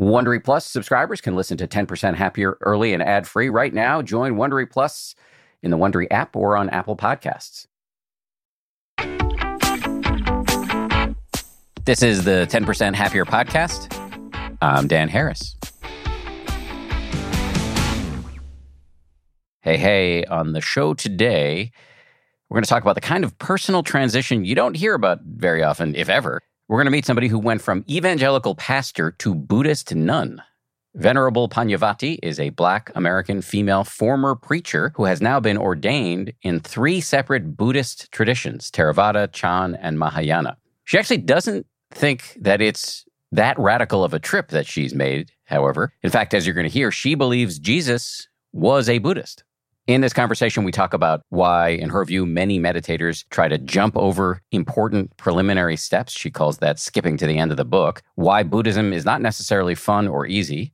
[0.00, 4.00] Wondery Plus subscribers can listen to 10% Happier early and ad free right now.
[4.00, 5.14] Join Wondery Plus
[5.62, 7.66] in the Wondery app or on Apple Podcasts.
[11.84, 13.94] This is the 10% Happier podcast.
[14.62, 15.54] I'm Dan Harris.
[19.60, 21.72] Hey, hey, on the show today,
[22.48, 25.62] we're going to talk about the kind of personal transition you don't hear about very
[25.62, 26.40] often, if ever.
[26.70, 30.40] We're going to meet somebody who went from evangelical pastor to Buddhist nun.
[30.94, 36.60] Venerable Pannavati is a Black American female former preacher who has now been ordained in
[36.60, 40.56] three separate Buddhist traditions Theravada, Chan, and Mahayana.
[40.84, 45.92] She actually doesn't think that it's that radical of a trip that she's made, however.
[46.04, 49.42] In fact, as you're going to hear, she believes Jesus was a Buddhist.
[49.90, 53.96] In this conversation, we talk about why, in her view, many meditators try to jump
[53.96, 56.12] over important preliminary steps.
[56.12, 58.00] She calls that skipping to the end of the book.
[58.14, 60.72] Why Buddhism is not necessarily fun or easy.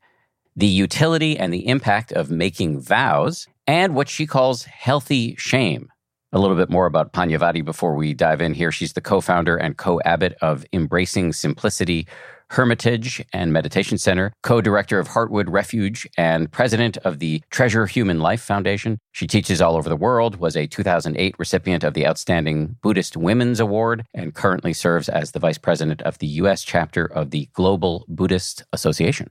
[0.55, 5.89] The utility and the impact of making vows, and what she calls healthy shame.
[6.33, 8.70] A little bit more about Pannavati before we dive in here.
[8.70, 12.06] She's the co founder and co abbot of Embracing Simplicity,
[12.50, 18.20] Hermitage and Meditation Center, co director of Heartwood Refuge, and president of the Treasure Human
[18.20, 18.98] Life Foundation.
[19.12, 23.61] She teaches all over the world, was a 2008 recipient of the Outstanding Buddhist Women's
[23.61, 26.62] Award, and currently serves as the vice president of the U.S.
[26.62, 29.31] chapter of the Global Buddhist Association.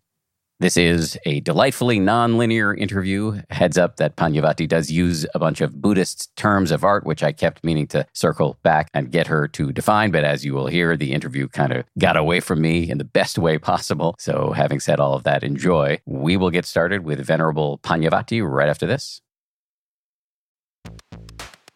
[0.61, 3.42] This is a delightfully nonlinear interview.
[3.50, 7.34] Heads up that Pannavati does use a bunch of Buddhist terms of art, which I
[7.34, 10.12] kept meaning to circle back and get her to define.
[10.12, 13.03] But as you will hear, the interview kind of got away from me in the
[13.03, 14.16] best way possible.
[14.17, 16.00] So, having said all of that, enjoy.
[16.06, 19.22] We will get started with Venerable Pannavati right after this.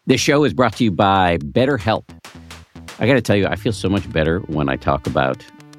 [0.06, 2.04] This show is brought to you by BetterHelp.
[2.98, 5.44] I got to tell you, I feel so much better when I talk about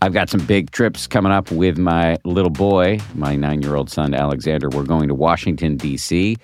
[0.00, 3.90] I've got some big trips coming up with my little boy, my nine year old
[3.90, 4.68] son, Alexander.
[4.68, 6.36] We're going to Washington, D.C.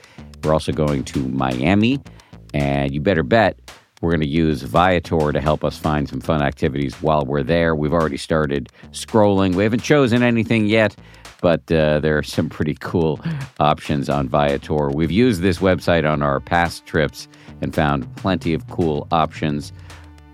[0.42, 2.00] We're also going to Miami.
[2.52, 3.58] And you better bet
[4.00, 7.74] we're going to use Viator to help us find some fun activities while we're there.
[7.74, 9.54] We've already started scrolling.
[9.54, 10.96] We haven't chosen anything yet,
[11.40, 13.20] but uh, there are some pretty cool
[13.60, 14.90] options on Viator.
[14.90, 17.28] We've used this website on our past trips
[17.62, 19.72] and found plenty of cool options.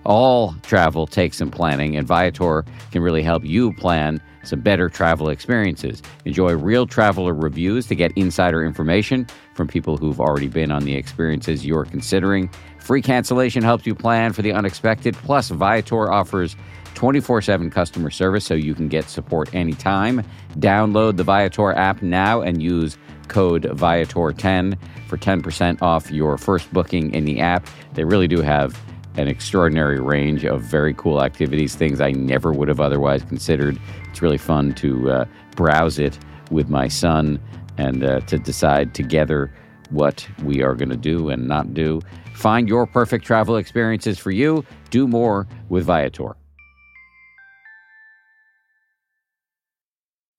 [0.05, 5.29] All travel takes some planning, and Viator can really help you plan some better travel
[5.29, 6.03] experiences.
[6.25, 10.95] Enjoy real traveler reviews to get insider information from people who've already been on the
[10.95, 12.51] experiences you're considering.
[12.79, 15.15] Free cancellation helps you plan for the unexpected.
[15.17, 16.57] Plus, Viator offers
[16.95, 20.25] 24 7 customer service so you can get support anytime.
[20.55, 22.97] Download the Viator app now and use
[23.29, 27.67] code Viator10 for 10% off your first booking in the app.
[27.95, 28.79] They really do have
[29.17, 33.79] an extraordinary range of very cool activities, things I never would have otherwise considered.
[34.09, 35.25] It's really fun to uh,
[35.57, 36.19] browse it
[36.51, 37.41] with my son
[37.79, 39.53] and uh, to decide together
[39.91, 42.01] what we are going to do and not do.
[42.35, 44.65] Find your perfect travel experiences for you.
[44.91, 46.37] Do more with Viator.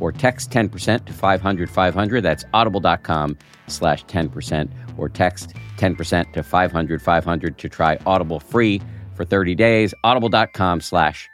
[0.00, 2.20] or text 10% to 500 500.
[2.22, 3.38] That's audible.com
[3.68, 4.68] slash 10%
[4.98, 8.82] or text 10% to 500 500 to try Audible free
[9.14, 9.94] for 30 days.
[10.02, 11.28] Audible.com slash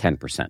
[0.00, 0.48] 10%.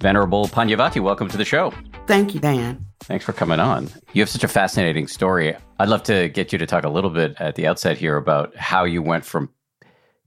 [0.00, 1.74] Venerable Pannavati, welcome to the show.
[2.06, 2.86] Thank you, Dan.
[3.00, 3.88] Thanks for coming on.
[4.14, 5.54] You have such a fascinating story.
[5.78, 8.56] I'd love to get you to talk a little bit at the outset here about
[8.56, 9.50] how you went from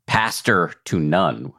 [0.06, 1.54] pastor to nun.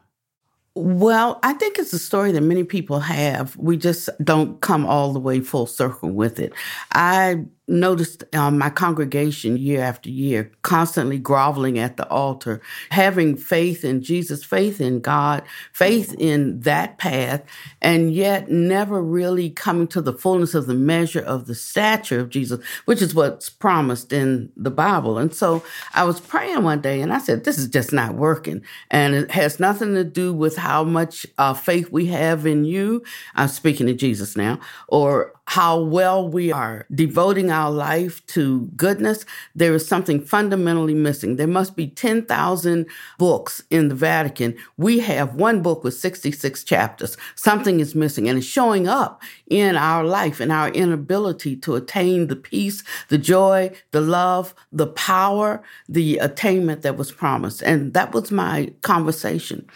[0.77, 3.55] Well, I think it's a story that many people have.
[3.55, 6.51] We just don't come all the way full circle with it.
[6.91, 13.83] I noticed um, my congregation year after year constantly groveling at the altar, having faith
[13.83, 17.43] in Jesus, faith in God, faith in that path,
[17.81, 22.29] and yet never really coming to the fullness of the measure of the stature of
[22.29, 25.17] Jesus, which is what's promised in the Bible.
[25.17, 25.63] And so
[25.93, 28.63] I was praying one day and I said, This is just not working.
[28.91, 33.03] And it has nothing to do with how much uh, faith we have in you.
[33.35, 39.25] I'm speaking to Jesus now, or how well we are devoting our life to goodness,
[39.53, 41.35] there is something fundamentally missing.
[41.35, 42.87] There must be 10,000
[43.19, 44.57] books in the Vatican.
[44.77, 47.15] We have one book with 66 chapters.
[47.35, 52.27] Something is missing and it's showing up in our life and our inability to attain
[52.27, 57.61] the peace, the joy, the love, the power, the attainment that was promised.
[57.61, 59.67] And that was my conversation.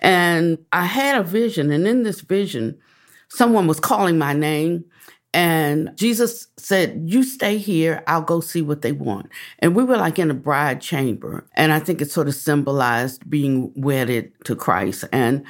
[0.00, 2.78] And I had a vision, and in this vision,
[3.28, 4.84] someone was calling my name
[5.34, 9.28] and Jesus said, You stay here, I'll go see what they want.
[9.58, 11.46] And we were like in a bride chamber.
[11.54, 15.04] And I think it sort of symbolized being wedded to Christ.
[15.12, 15.44] And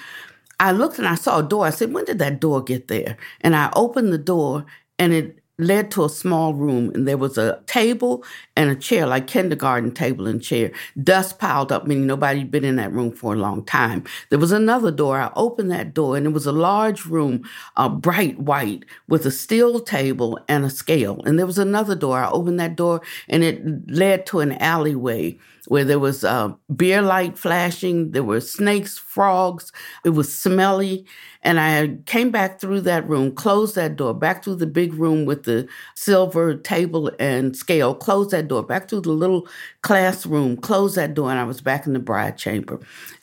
[0.60, 1.66] I looked and I saw a door.
[1.66, 3.16] I said, When did that door get there?
[3.40, 4.66] And I opened the door
[4.98, 8.24] and it led to a small room and there was a table
[8.56, 10.70] and a chair, like kindergarten table and chair,
[11.02, 14.04] dust piled up, meaning nobody had been in that room for a long time.
[14.30, 15.18] There was another door.
[15.18, 17.42] I opened that door and it was a large room,
[17.76, 21.22] uh, bright white, with a steel table and a scale.
[21.24, 22.18] And there was another door.
[22.18, 27.02] I opened that door and it led to an alleyway where there was uh, beer
[27.02, 29.70] light flashing, there were snakes, frogs.
[30.04, 31.04] It was smelly.
[31.42, 35.24] And I came back through that room, closed that door, back through the big room
[35.24, 39.48] with the silver table and scale, closed that door, back through the little
[39.82, 42.80] classroom, closed that door, and I was back in the bride chamber.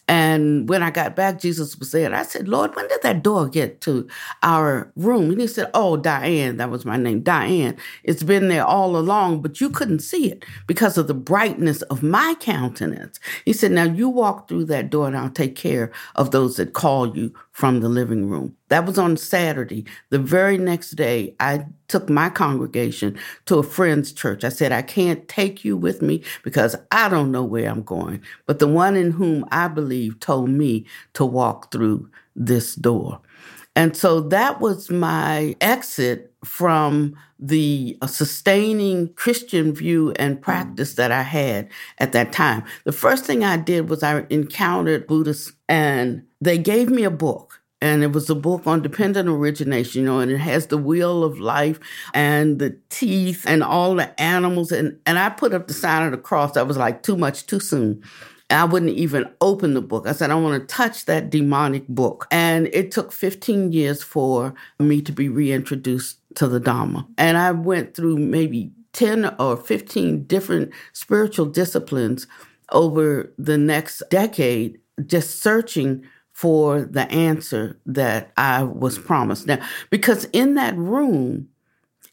[0.08, 2.14] And when I got back, Jesus was there.
[2.14, 4.08] I said, Lord, when did that door get to
[4.44, 5.32] our room?
[5.32, 7.76] And he said, Oh, Diane, that was my name, Diane.
[8.04, 12.04] It's been there all along, but you couldn't see it because of the brightness of
[12.04, 13.20] my countenance.
[13.46, 16.74] He said, Now you walk through that door and I'll take care of those that
[16.74, 18.54] call you from the living room.
[18.68, 19.86] That was on Saturday.
[20.10, 24.44] The very next day, I took my congregation to a friend's church.
[24.44, 28.22] I said, I can't take you with me because I don't know where I'm going.
[28.46, 33.22] But the one in whom I believe told me to walk through this door.
[33.75, 40.42] And so that was my exit from the uh, sustaining Christian view and mm.
[40.42, 42.63] practice that I had at that time.
[42.86, 47.62] The first thing I did was I encountered Buddhists and they gave me a book
[47.81, 51.24] and it was a book on dependent origination, you know, and it has the wheel
[51.24, 51.80] of life
[52.13, 54.71] and the teeth and all the animals.
[54.71, 56.54] And, and I put up the sign of the cross.
[56.54, 58.01] That was like too much too soon.
[58.50, 60.07] I wouldn't even open the book.
[60.07, 62.28] I said, I want to touch that demonic book.
[62.31, 67.07] And it took 15 years for me to be reintroduced to the Dharma.
[67.18, 72.28] And I went through maybe 10 or 15 different spiritual disciplines
[72.71, 79.47] over the next decade just searching for the answer that I was promised.
[79.47, 81.49] Now, because in that room,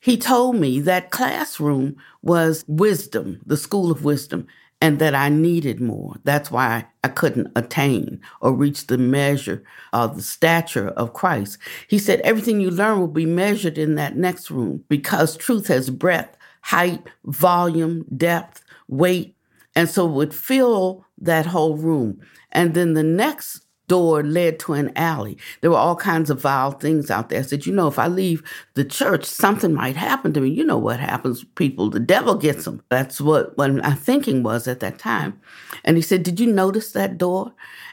[0.00, 4.46] he told me that classroom was wisdom, the school of wisdom,
[4.82, 6.16] and that I needed more.
[6.24, 9.62] That's why I couldn't attain or reach the measure
[9.92, 11.58] of the stature of Christ.
[11.86, 15.88] He said, everything you learn will be measured in that next room because truth has
[15.88, 19.36] breadth, height, volume, depth, weight.
[19.76, 22.20] And so would fill that whole room.
[22.50, 23.61] And then the next
[23.92, 25.36] door led to an alley.
[25.60, 27.40] There were all kinds of vile things out there.
[27.40, 30.48] I said, you know, if I leave the church, something might happen to me.
[30.48, 31.90] You know what happens, people.
[31.90, 32.82] The devil gets them.
[32.88, 35.38] That's what, what my thinking was at that time.
[35.84, 37.52] And he said, did you notice that door?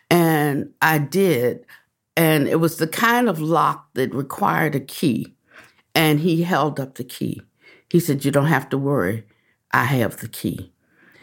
[0.10, 1.66] And I did.
[2.16, 5.36] And it was the kind of lock that required a key.
[5.94, 7.42] And he held up the key.
[7.90, 9.26] He said, you don't have to worry.
[9.72, 10.72] I have the key.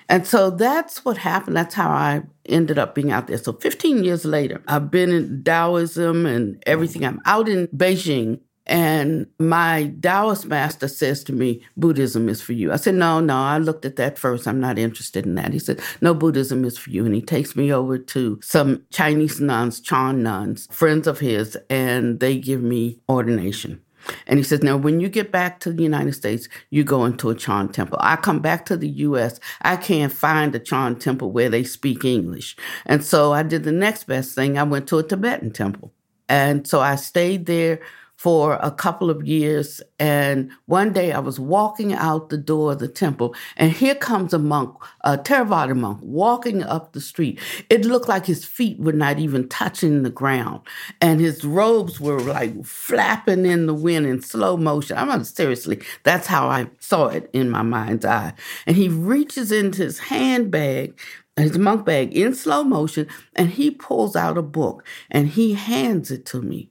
[0.09, 1.57] And so that's what happened.
[1.57, 3.39] That's how I ended up being out there.
[3.39, 7.05] So 15 years later, I've been in Taoism and everything.
[7.05, 12.73] I'm out in Beijing and my Taoist master says to me, Buddhism is for you.
[12.73, 14.49] I said, No, no, I looked at that first.
[14.49, 15.53] I'm not interested in that.
[15.53, 17.07] He said, No, Buddhism is for you.
[17.07, 22.19] And he takes me over to some Chinese nuns, Chan nuns, friends of his, and
[22.19, 23.81] they give me ordination.
[24.27, 27.31] And he says, Now, when you get back to the United States, you go into
[27.31, 27.99] a Chan temple.
[28.01, 32.05] I come back to the US, I can't find a Chan temple where they speak
[32.05, 32.57] English.
[32.85, 34.59] And so I did the next best thing.
[34.59, 35.93] I went to a Tibetan temple.
[36.29, 37.81] And so I stayed there
[38.27, 39.81] for a couple of years.
[40.01, 44.35] And one day I was walking out the door of the temple, and here comes
[44.35, 47.39] a monk, a Theravada monk, walking up the street.
[47.71, 50.63] It looked like his feet were not even touching the ground,
[51.01, 54.99] and his robes were like flapping in the wind in slow motion.
[54.99, 58.33] I'm not seriously, that's how I saw it in my mind's eye.
[58.67, 60.99] And he reaches into his handbag
[61.37, 66.11] his monk bag in slow motion and he pulls out a book and he hands
[66.11, 66.71] it to me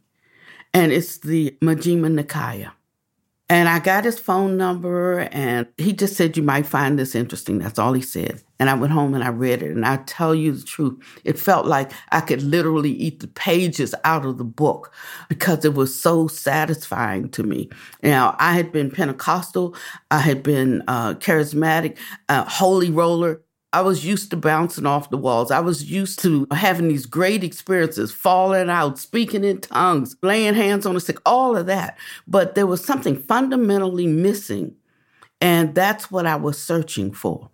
[0.76, 2.74] and it's the Majjhima Nikaya.
[3.48, 7.60] And I got his phone number, and he just said, You might find this interesting.
[7.60, 8.42] That's all he said.
[8.60, 9.72] And I went home and I read it.
[9.72, 13.96] And I tell you the truth, it felt like I could literally eat the pages
[14.04, 14.92] out of the book
[15.30, 17.70] because it was so satisfying to me.
[18.04, 19.76] Now, I had been Pentecostal,
[20.12, 23.42] I had been uh, charismatic, uh, holy roller.
[23.76, 25.52] I was used to bouncing off the walls.
[25.52, 30.86] I was used to having these great experiences, falling out, speaking in tongues, laying hands
[30.86, 31.98] on the sick, all of that.
[32.26, 34.76] But there was something fundamentally missing.
[35.42, 37.50] And that's what I was searching for.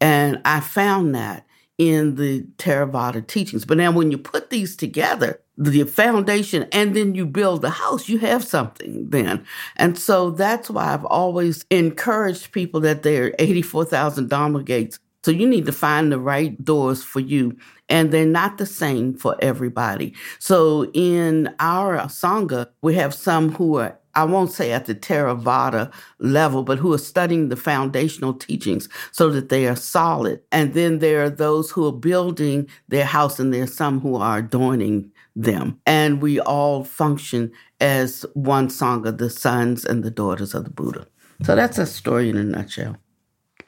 [0.00, 1.46] And I found that
[1.78, 3.64] in the Theravada teachings.
[3.64, 8.08] But now, when you put these together, the foundation, and then you build the house,
[8.08, 9.46] you have something then.
[9.76, 15.30] And so that's why I've always encouraged people that there are 84,000 Dharma gates so
[15.30, 17.56] you need to find the right doors for you.
[17.88, 20.14] And they're not the same for everybody.
[20.38, 25.92] So in our Sangha, we have some who are I won't say at the Theravada
[26.18, 30.40] level, but who are studying the foundational teachings so that they are solid.
[30.50, 34.16] And then there are those who are building their house, and there are some who
[34.16, 35.80] are adorning them.
[35.86, 41.06] And we all function as one Sangha, the sons and the daughters of the Buddha.
[41.44, 42.96] So that's a story in a nutshell.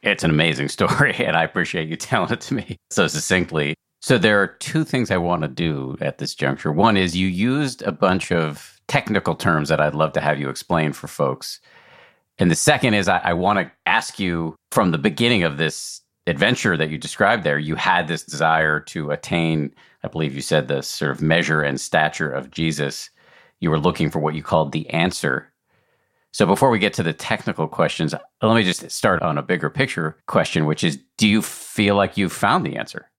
[0.03, 3.75] It's an amazing story, and I appreciate you telling it to me so succinctly.
[4.01, 6.73] So, there are two things I want to do at this juncture.
[6.73, 10.49] One is you used a bunch of technical terms that I'd love to have you
[10.49, 11.61] explain for folks.
[12.39, 16.01] And the second is I, I want to ask you from the beginning of this
[16.27, 20.69] adventure that you described there, you had this desire to attain, I believe you said,
[20.69, 23.11] the sort of measure and stature of Jesus.
[23.61, 25.52] You were looking for what you called the answer
[26.33, 29.69] so before we get to the technical questions, let me just start on a bigger
[29.69, 33.11] picture question, which is do you feel like you've found the answer?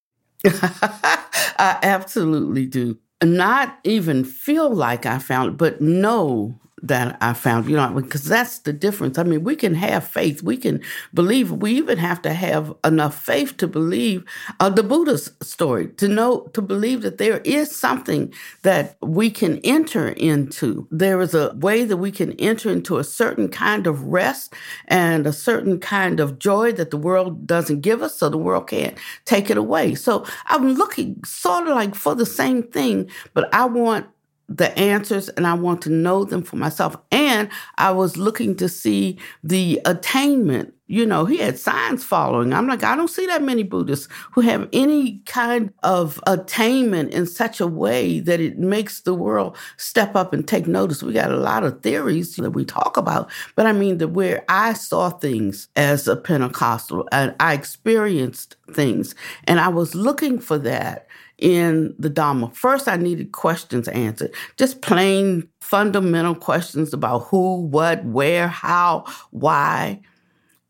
[0.44, 2.98] I absolutely do.
[3.22, 8.24] Not even feel like I found it, but know that I found, you know, because
[8.24, 9.18] that's the difference.
[9.18, 10.80] I mean, we can have faith, we can
[11.12, 14.24] believe, we even have to have enough faith to believe
[14.60, 18.32] uh, the Buddha's story, to know, to believe that there is something
[18.62, 20.86] that we can enter into.
[20.90, 24.54] There is a way that we can enter into a certain kind of rest
[24.86, 28.68] and a certain kind of joy that the world doesn't give us, so the world
[28.68, 29.94] can't take it away.
[29.94, 34.06] So I'm looking sort of like for the same thing, but I want
[34.48, 36.96] the answers and I want to know them for myself.
[37.12, 40.74] And I was looking to see the attainment.
[40.90, 42.54] You know, he had signs following.
[42.54, 47.26] I'm like, I don't see that many Buddhists who have any kind of attainment in
[47.26, 51.02] such a way that it makes the world step up and take notice.
[51.02, 54.46] We got a lot of theories that we talk about, but I mean, that where
[54.48, 59.14] I saw things as a Pentecostal and I experienced things,
[59.44, 61.06] and I was looking for that
[61.38, 62.50] in the Dharma.
[62.50, 70.00] First, I needed questions answered, just plain fundamental questions about who, what, where, how, why.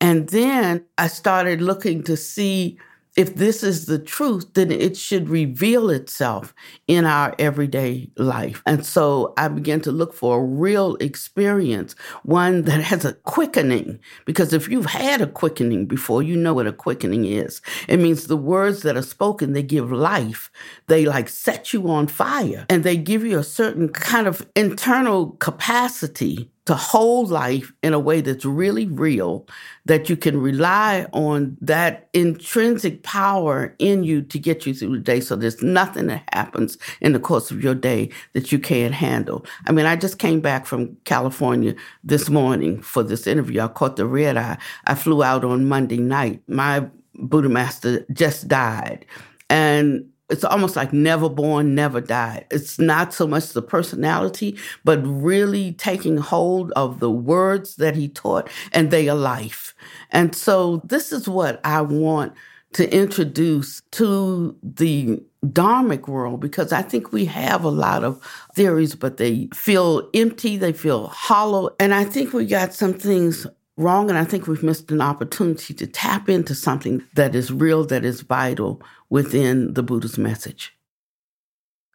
[0.00, 2.78] And then I started looking to see
[3.18, 6.54] if this is the truth, then it should reveal itself
[6.86, 8.62] in our everyday life.
[8.64, 13.98] And so I began to look for a real experience, one that has a quickening.
[14.24, 17.60] Because if you've had a quickening before, you know what a quickening is.
[17.88, 20.48] It means the words that are spoken, they give life.
[20.86, 25.32] They like set you on fire and they give you a certain kind of internal
[25.40, 29.48] capacity to hold life in a way that's really real,
[29.86, 35.02] that you can rely on that intrinsic power in you to get you through the
[35.02, 35.18] day.
[35.18, 39.46] So there's nothing that happens in the course of your day that you can't handle.
[39.66, 43.62] I mean, I just came back from California this morning for this interview.
[43.62, 44.58] I caught the red eye.
[44.84, 46.42] I flew out on Monday night.
[46.48, 49.06] My Buddha master just died.
[49.48, 52.46] And it's almost like never born, never died.
[52.50, 58.08] It's not so much the personality, but really taking hold of the words that he
[58.08, 59.74] taught and they are life.
[60.10, 62.34] And so this is what I want
[62.74, 68.22] to introduce to the Dharmic world because I think we have a lot of
[68.54, 71.74] theories, but they feel empty, they feel hollow.
[71.80, 73.46] And I think we got some things
[73.78, 74.10] wrong.
[74.10, 78.04] And I think we've missed an opportunity to tap into something that is real, that
[78.04, 80.74] is vital within the Buddha's message.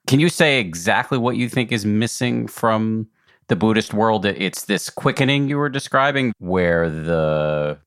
[0.08, 3.08] Can you say exactly what you think is missing from
[3.48, 4.26] the Buddhist world?
[4.26, 7.78] It's this quickening you were describing where the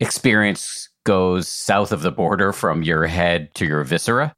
[0.00, 4.34] experience goes south of the border from your head to your viscera?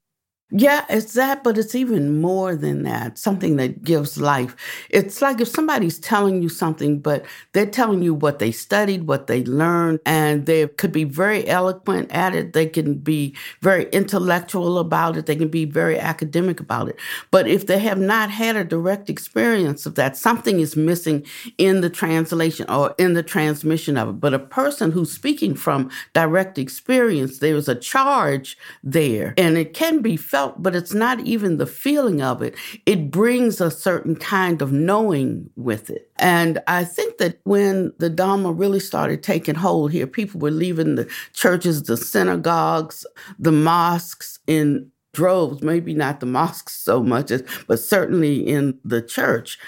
[0.52, 3.18] Yeah, it's that, but it's even more than that.
[3.18, 4.56] Something that gives life.
[4.90, 9.28] It's like if somebody's telling you something, but they're telling you what they studied, what
[9.28, 12.52] they learned, and they could be very eloquent at it.
[12.52, 15.26] They can be very intellectual about it.
[15.26, 16.96] They can be very academic about it.
[17.30, 21.24] But if they have not had a direct experience of that, something is missing
[21.58, 24.20] in the translation or in the transmission of it.
[24.20, 30.02] But a person who's speaking from direct experience, there's a charge there, and it can
[30.02, 32.54] be felt but it's not even the feeling of it.
[32.86, 36.10] It brings a certain kind of knowing with it.
[36.16, 40.96] And I think that when the Dharma really started taking hold here, people were leaving
[40.96, 43.06] the churches, the synagogues,
[43.38, 49.02] the mosques in droves, maybe not the mosques so much as, but certainly in the
[49.02, 49.58] church.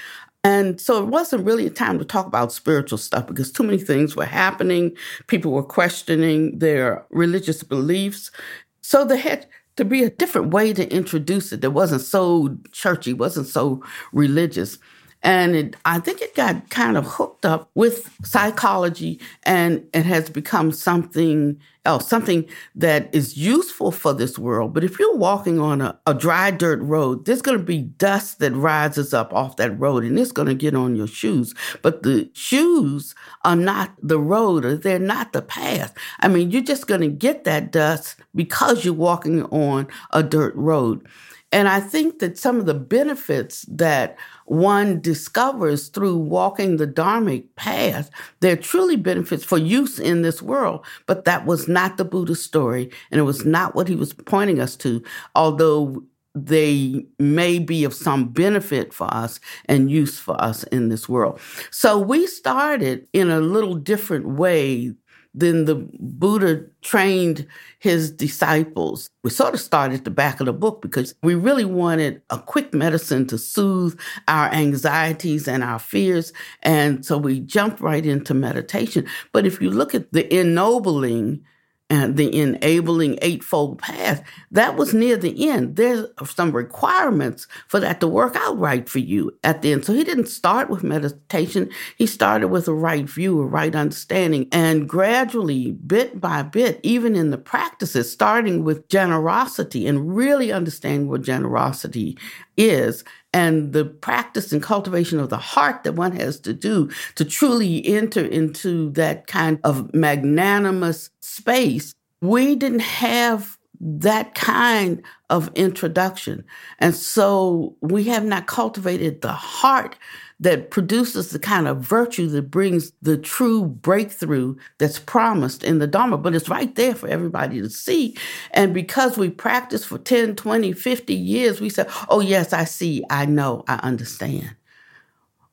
[0.45, 3.79] And so it wasn't really a time to talk about spiritual stuff because too many
[3.79, 4.97] things were happening.
[5.29, 8.33] People were questioning their religious beliefs.
[8.81, 13.12] So they had to be a different way to introduce it that wasn't so churchy,
[13.12, 14.79] wasn't so religious.
[15.23, 20.29] And it, I think it got kind of hooked up with psychology and it has
[20.29, 24.73] become something else, something that is useful for this world.
[24.73, 28.38] But if you're walking on a, a dry dirt road, there's going to be dust
[28.41, 31.55] that rises up off that road and it's going to get on your shoes.
[31.83, 33.14] But the shoes
[33.45, 35.95] are not the road or they're not the path.
[36.21, 40.55] I mean, you're just going to get that dust because you're walking on a dirt
[40.55, 41.07] road.
[41.53, 47.45] And I think that some of the benefits that one discovers through walking the Dharmic
[47.57, 48.11] path,
[48.41, 50.85] they're truly benefits for use in this world.
[51.07, 54.61] But that was not the Buddha story, and it was not what he was pointing
[54.61, 55.03] us to,
[55.35, 56.03] although
[56.35, 61.38] they may be of some benefit for us and use for us in this world.
[61.71, 64.95] So we started in a little different way
[65.35, 67.47] then the Buddha trained
[67.79, 69.09] his disciples.
[69.25, 72.38] We sort of started at the back of the book because we really wanted a
[72.38, 76.33] quick medicine to soothe our anxieties and our fears.
[76.62, 79.07] And so we jumped right into meditation.
[79.33, 81.45] But if you look at the ennobling
[81.92, 85.76] and the enabling eightfold path, that was near the end.
[85.76, 89.85] There's some requirements for that to work out right for you at the end.
[89.85, 91.68] So he didn't start with meditation.
[91.98, 97.14] He started with a right view, a right understanding, and gradually, bit by bit, even
[97.14, 102.16] in the practices, starting with generosity and really understanding what generosity
[102.57, 107.25] is and the practice and cultivation of the heart that one has to do to
[107.25, 116.45] truly enter into that kind of magnanimous space, we didn't have that kind of introduction.
[116.79, 119.97] And so we have not cultivated the heart
[120.42, 125.87] that produces the kind of virtue that brings the true breakthrough that's promised in the
[125.87, 126.18] Dharma.
[126.18, 128.16] But it's right there for everybody to see.
[128.50, 133.05] And because we practice for 10, 20, 50 years, we say, oh, yes, I see,
[133.09, 134.57] I know, I understand.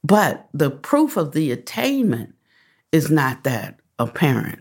[0.04, 2.34] But the proof of the attainment
[2.92, 4.60] is not that apparent.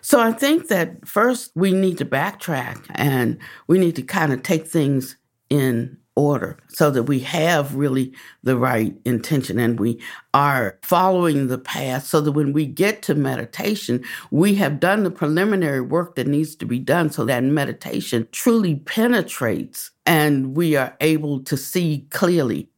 [0.00, 4.42] So I think that first we need to backtrack and we need to kind of
[4.42, 5.18] take things
[5.50, 10.00] in order so that we have really the right intention and we
[10.34, 15.10] are following the path so that when we get to meditation, we have done the
[15.10, 20.96] preliminary work that needs to be done so that meditation truly penetrates and we are
[21.00, 22.68] able to see clearly.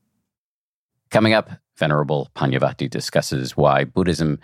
[1.11, 4.39] Coming up, Venerable Pannavati discusses why Buddhism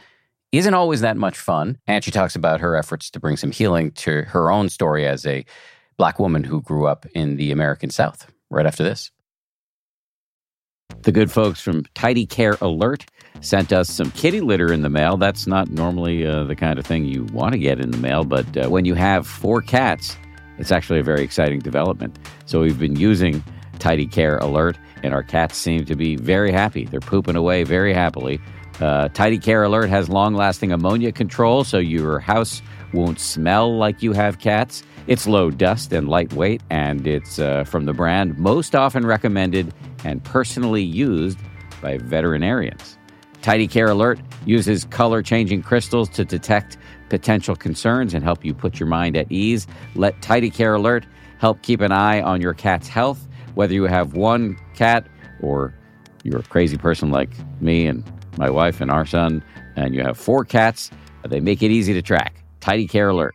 [0.50, 1.78] isn't always that much fun.
[1.86, 5.26] And she talks about her efforts to bring some healing to her own story as
[5.26, 5.44] a
[5.98, 9.10] Black woman who grew up in the American South right after this.
[11.02, 13.06] The good folks from Tidy Care Alert
[13.40, 15.16] sent us some kitty litter in the mail.
[15.16, 18.24] That's not normally uh, the kind of thing you want to get in the mail,
[18.24, 20.16] but uh, when you have four cats,
[20.58, 22.18] it's actually a very exciting development.
[22.46, 23.44] So we've been using
[23.78, 26.84] Tidy Care Alert, and our cats seem to be very happy.
[26.84, 28.40] They're pooping away very happily.
[28.80, 32.60] Uh, Tidy Care Alert has long lasting ammonia control, so your house
[32.92, 34.82] won't smell like you have cats.
[35.08, 39.72] It's low dust and lightweight, and it's uh, from the brand most often recommended
[40.04, 41.38] and personally used
[41.80, 42.98] by veterinarians.
[43.40, 46.76] Tidy Care Alert uses color changing crystals to detect
[47.08, 49.66] potential concerns and help you put your mind at ease.
[49.94, 51.06] Let Tidy Care Alert
[51.38, 55.06] help keep an eye on your cat's health, whether you have one cat
[55.40, 55.72] or
[56.22, 57.30] you're a crazy person like
[57.62, 58.04] me and
[58.36, 59.42] my wife and our son,
[59.74, 60.90] and you have four cats.
[61.26, 62.44] They make it easy to track.
[62.60, 63.34] Tidy Care Alert.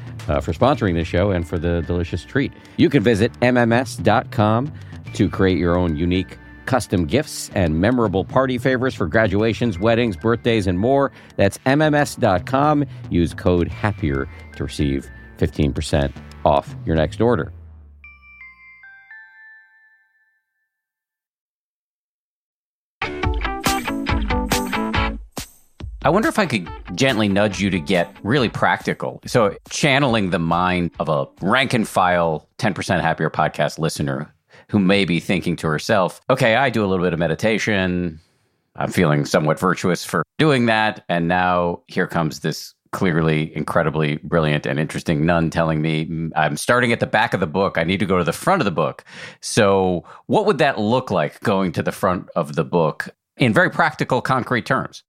[0.27, 2.53] Uh, for sponsoring this show and for the delicious treat.
[2.77, 4.71] You can visit MMS.com
[5.13, 10.67] to create your own unique custom gifts and memorable party favors for graduations, weddings, birthdays,
[10.67, 11.11] and more.
[11.35, 12.85] That's MMS.com.
[13.09, 16.13] Use code HAPPIER to receive 15%
[16.45, 17.51] off your next order.
[26.03, 29.21] I wonder if I could gently nudge you to get really practical.
[29.27, 34.33] So, channeling the mind of a rank and file 10% happier podcast listener
[34.69, 38.19] who may be thinking to herself, okay, I do a little bit of meditation.
[38.77, 41.05] I'm feeling somewhat virtuous for doing that.
[41.07, 46.57] And now here comes this clearly incredibly brilliant and interesting nun telling me mm, I'm
[46.57, 47.77] starting at the back of the book.
[47.77, 49.03] I need to go to the front of the book.
[49.41, 53.69] So, what would that look like going to the front of the book in very
[53.69, 55.03] practical, concrete terms?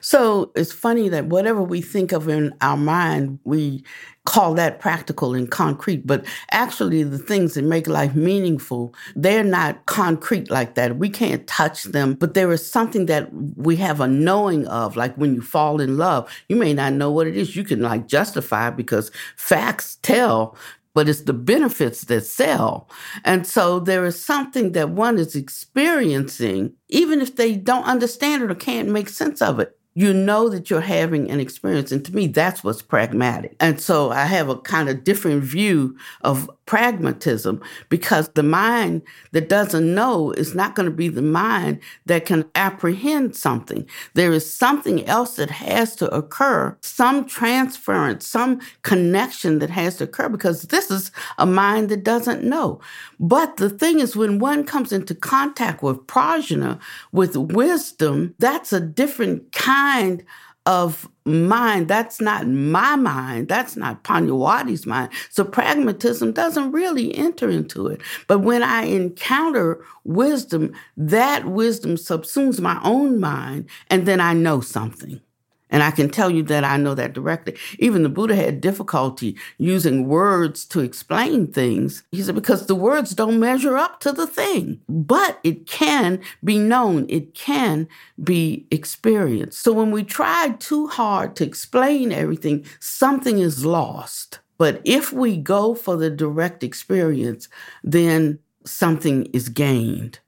[0.00, 3.82] So it's funny that whatever we think of in our mind, we
[4.26, 6.06] call that practical and concrete.
[6.06, 10.98] But actually, the things that make life meaningful, they're not concrete like that.
[10.98, 14.96] We can't touch them, but there is something that we have a knowing of.
[14.96, 17.56] Like when you fall in love, you may not know what it is.
[17.56, 20.56] You can like justify because facts tell
[20.94, 22.88] but it's the benefits that sell.
[23.22, 28.50] And so there is something that one is experiencing, even if they don't understand it
[28.50, 31.90] or can't make sense of it you know that you're having an experience.
[31.90, 33.56] And to me, that's what's pragmatic.
[33.60, 39.02] And so I have a kind of different view of pragmatism because the mind
[39.32, 43.88] that doesn't know is not going to be the mind that can apprehend something.
[44.14, 50.04] There is something else that has to occur, some transference, some connection that has to
[50.04, 52.80] occur because this is a mind that doesn't know.
[53.18, 56.80] But the thing is, when one comes into contact with prajna,
[57.12, 60.24] with wisdom, that's a different kind
[60.66, 61.88] of mind.
[61.88, 63.48] That's not my mind.
[63.48, 65.10] That's not Pannavati's mind.
[65.30, 68.00] So pragmatism doesn't really enter into it.
[68.26, 74.60] But when I encounter wisdom, that wisdom subsumes my own mind, and then I know
[74.60, 75.20] something.
[75.70, 77.56] And I can tell you that I know that directly.
[77.78, 82.04] Even the Buddha had difficulty using words to explain things.
[82.12, 86.58] He said, because the words don't measure up to the thing, but it can be
[86.58, 87.88] known, it can
[88.22, 89.60] be experienced.
[89.60, 94.38] So when we try too hard to explain everything, something is lost.
[94.58, 97.48] But if we go for the direct experience,
[97.82, 100.20] then something is gained.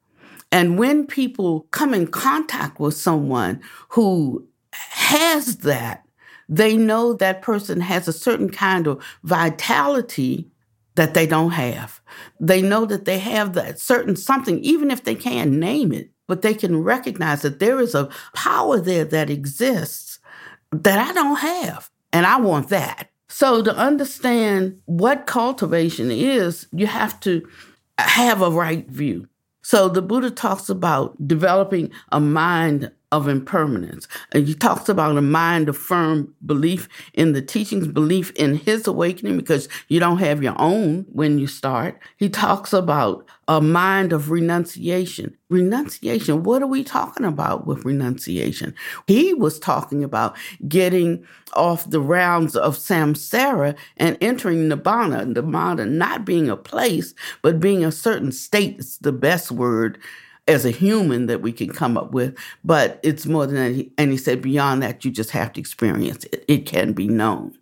[0.51, 4.48] And when people come in contact with someone who
[4.91, 6.05] has that,
[6.49, 10.51] they know that person has a certain kind of vitality
[10.95, 12.01] that they don't have.
[12.41, 16.43] They know that they have that certain something, even if they can't name it, but
[16.43, 20.19] they can recognize that there is a power there that exists
[20.73, 21.91] that I don't have.
[22.13, 23.11] And I want that.
[23.29, 27.47] So, to understand what cultivation is, you have to
[27.99, 29.29] have a right view.
[29.63, 34.07] So, the Buddha talks about developing a mind of impermanence.
[34.33, 38.87] And he talks about a mind of firm belief in the teachings, belief in his
[38.87, 41.99] awakening, because you don't have your own when you start.
[42.17, 45.35] He talks about a mind of renunciation.
[45.49, 48.75] Renunciation, what are we talking about with renunciation?
[49.07, 50.37] He was talking about
[50.69, 55.33] getting off the rounds of samsara and entering nibbana.
[55.33, 58.77] Nibbana not being a place, but being a certain state.
[58.79, 59.99] It's the best word
[60.49, 63.91] as a human that we can come up with, but it's more than that.
[63.99, 66.45] And he said, beyond that, you just have to experience it.
[66.49, 67.57] It can be known.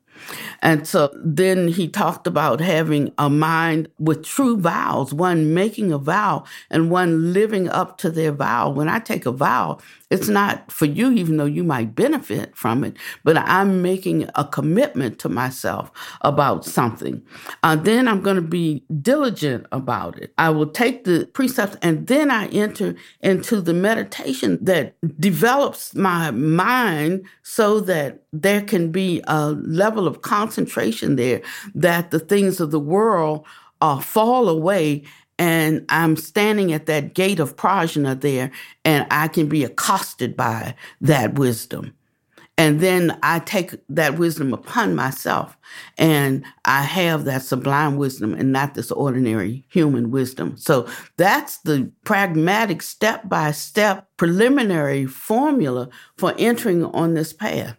[0.63, 5.99] And so then he talked about having a mind with true vows, one making a
[5.99, 8.71] vow and one living up to their vow.
[8.71, 12.85] When I take a vow, it's not for you, even though you might benefit from
[12.85, 17.23] it, but I'm making a commitment to myself about something.
[17.65, 20.33] Uh, then I'm going to be diligent about it.
[20.39, 26.31] I will take the precepts and then I enter into the meditation that develops my
[26.31, 31.43] mind so that there can be a level of concentration there
[31.75, 33.45] that the things of the world
[33.81, 35.05] uh, fall away
[35.39, 38.51] and I'm standing at that gate of prajna there,
[38.85, 41.95] and I can be accosted by that wisdom.
[42.59, 45.59] And then I take that wisdom upon myself,
[45.99, 50.57] and I have that sublime wisdom and not this ordinary human wisdom.
[50.57, 57.77] So that's the pragmatic step by step preliminary formula for entering on this path.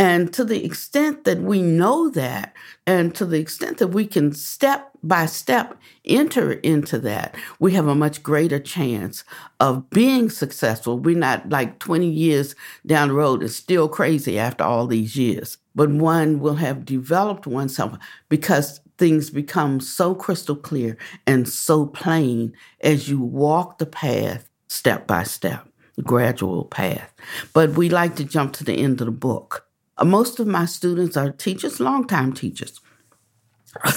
[0.00, 2.54] And to the extent that we know that,
[2.86, 7.86] and to the extent that we can step by step enter into that, we have
[7.86, 9.24] a much greater chance
[9.60, 10.98] of being successful.
[10.98, 12.54] We're not like 20 years
[12.86, 17.46] down the road and still crazy after all these years, but one will have developed
[17.46, 17.98] oneself
[18.30, 25.06] because things become so crystal clear and so plain as you walk the path step
[25.06, 27.12] by step, the gradual path.
[27.52, 29.66] But we like to jump to the end of the book
[30.00, 32.80] Uh, most of my students are teachers, longtime teachers.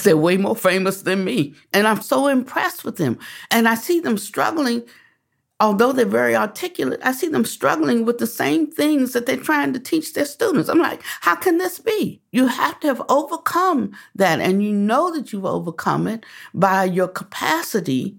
[0.04, 1.54] They're way more famous than me.
[1.72, 3.18] And I'm so impressed with them.
[3.50, 4.84] And I see them struggling,
[5.58, 9.72] although they're very articulate, I see them struggling with the same things that they're trying
[9.72, 10.68] to teach their students.
[10.68, 12.20] I'm like, how can this be?
[12.30, 14.40] You have to have overcome that.
[14.40, 18.16] And you know that you've overcome it by your capacity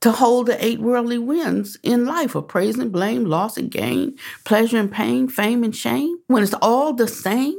[0.00, 4.16] to hold the eight worldly winds in life of praise and blame, loss and gain,
[4.44, 7.56] pleasure and pain, fame and shame, when it's all the same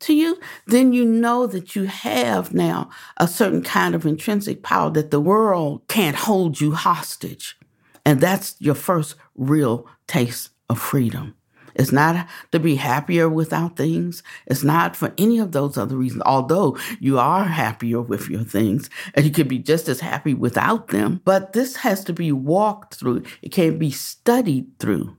[0.00, 4.90] to you, then you know that you have now a certain kind of intrinsic power
[4.90, 7.56] that the world can't hold you hostage.
[8.04, 11.34] And that's your first real taste of freedom.
[11.74, 14.22] It's not to be happier without things.
[14.46, 18.90] It's not for any of those other reasons, although you are happier with your things
[19.14, 21.20] and you can be just as happy without them.
[21.24, 25.16] But this has to be walked through, it can't be studied through.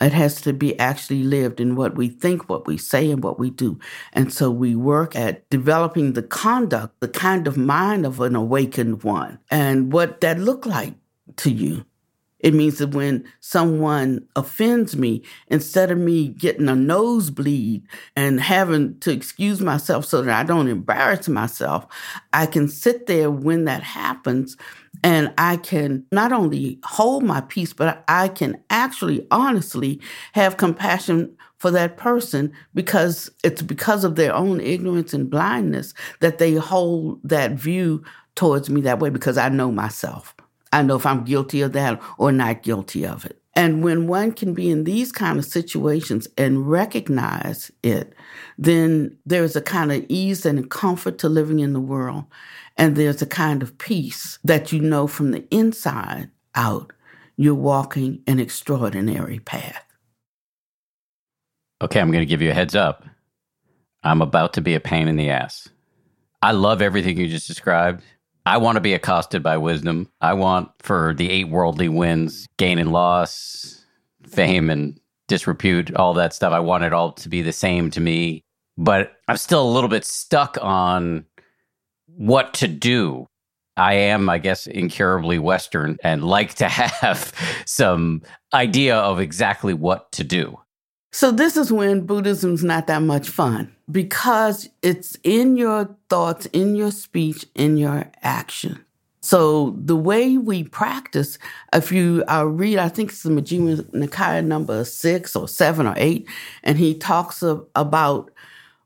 [0.00, 3.38] It has to be actually lived in what we think, what we say, and what
[3.38, 3.80] we do.
[4.12, 9.02] And so we work at developing the conduct, the kind of mind of an awakened
[9.02, 10.94] one, and what that look like
[11.38, 11.84] to you.
[12.40, 17.82] It means that when someone offends me, instead of me getting a nosebleed
[18.14, 21.86] and having to excuse myself so that I don't embarrass myself,
[22.32, 24.56] I can sit there when that happens
[25.02, 30.00] and I can not only hold my peace, but I can actually honestly
[30.32, 36.38] have compassion for that person because it's because of their own ignorance and blindness that
[36.38, 38.02] they hold that view
[38.36, 40.34] towards me that way because I know myself.
[40.72, 43.40] I know if I'm guilty of that or not guilty of it.
[43.54, 48.14] And when one can be in these kind of situations and recognize it,
[48.56, 52.24] then there's a kind of ease and comfort to living in the world.
[52.76, 56.92] And there's a kind of peace that you know from the inside out,
[57.36, 59.84] you're walking an extraordinary path.
[61.82, 63.04] Okay, I'm going to give you a heads up.
[64.04, 65.68] I'm about to be a pain in the ass.
[66.42, 68.04] I love everything you just described.
[68.48, 70.08] I want to be accosted by wisdom.
[70.22, 73.84] I want for the eight worldly winds, gain and loss,
[74.26, 76.54] fame and disrepute, all that stuff.
[76.54, 78.40] I want it all to be the same to me.
[78.78, 81.26] But I'm still a little bit stuck on
[82.06, 83.26] what to do.
[83.76, 87.34] I am, I guess, incurably Western and like to have
[87.66, 88.22] some
[88.54, 90.58] idea of exactly what to do.
[91.12, 96.76] So, this is when Buddhism's not that much fun because it's in your thoughts, in
[96.76, 98.84] your speech, in your action.
[99.20, 101.38] So, the way we practice,
[101.74, 105.94] if you uh, read, I think it's the Majjhima Nikaya number six or seven or
[105.96, 106.28] eight,
[106.62, 108.30] and he talks of, about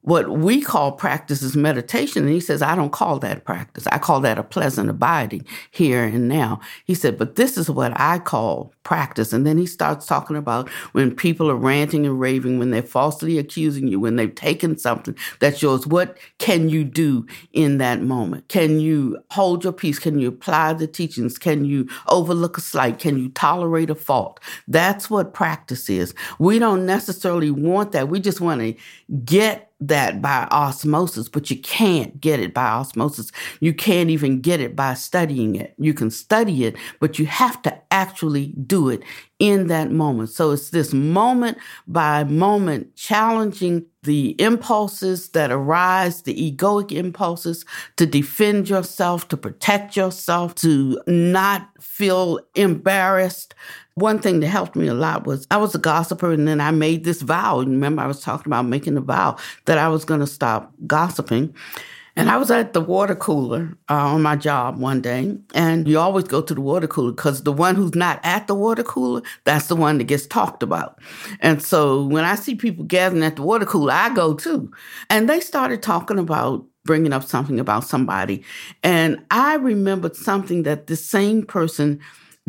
[0.03, 2.25] what we call practice is meditation.
[2.25, 3.87] And he says, I don't call that practice.
[3.87, 6.61] I call that a pleasant abiding here and now.
[6.85, 9.33] He said, but this is what I call practice.
[9.33, 13.38] And then he starts talking about when people are ranting and raving, when they're falsely
[13.38, 15.87] accusing you, when they've taken something that's yours.
[15.87, 18.49] What can you do in that moment?
[18.49, 20.01] Can you hold your peace?
[20.01, 21.38] Can you apply the teachings?
[21.38, 22.99] Can you overlook a slight?
[22.99, 24.41] Can you tolerate a fault?
[24.67, 26.12] That's what practice is.
[26.41, 28.09] We don't necessarily want that.
[28.09, 28.75] We just want to
[29.25, 33.33] get that by osmosis, but you can't get it by osmosis.
[33.61, 35.75] You can't even get it by studying it.
[35.79, 39.03] You can study it, but you have to actually do it
[39.42, 40.31] in that moment.
[40.31, 47.64] So it's this moment by moment challenging the impulses that arise, the egoic impulses
[47.96, 53.57] to defend yourself, to protect yourself, to not feel embarrassed,
[53.94, 56.70] one thing that helped me a lot was I was a gossiper and then I
[56.70, 57.59] made this vow.
[57.59, 61.55] Remember, I was talking about making a vow that I was going to stop gossiping.
[62.14, 65.98] And I was at the water cooler uh, on my job one day, and you
[65.98, 69.22] always go to the water cooler because the one who's not at the water cooler,
[69.44, 71.01] that's the one that gets talked about.
[71.40, 74.70] And so when I see people gathering at the water cooler, I go too.
[75.09, 78.44] And they started talking about bringing up something about somebody.
[78.83, 82.01] And I remembered something that the same person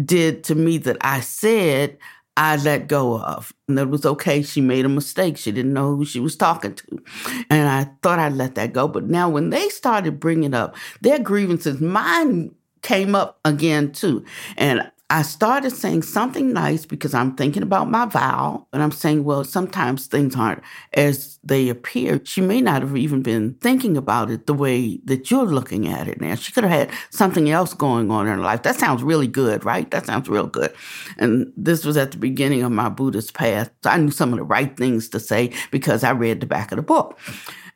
[0.03, 1.97] did to me that I said
[2.35, 3.53] I let go of.
[3.67, 4.41] And it was okay.
[4.41, 5.37] She made a mistake.
[5.37, 7.03] She didn't know who she was talking to.
[7.49, 8.87] And I thought I'd let that go.
[8.87, 14.25] But now when they started bringing up their grievances, mine came up again too.
[14.57, 18.67] And I started saying something nice because I'm thinking about my vow.
[18.73, 20.63] And I'm saying, well, sometimes things aren't
[20.93, 22.21] as they appear.
[22.23, 26.07] She may not have even been thinking about it the way that you're looking at
[26.07, 26.35] it now.
[26.35, 28.63] She could have had something else going on in her life.
[28.63, 29.91] That sounds really good, right?
[29.91, 30.73] That sounds real good.
[31.17, 33.69] And this was at the beginning of my Buddhist path.
[33.83, 36.71] So I knew some of the right things to say because I read the back
[36.71, 37.19] of the book.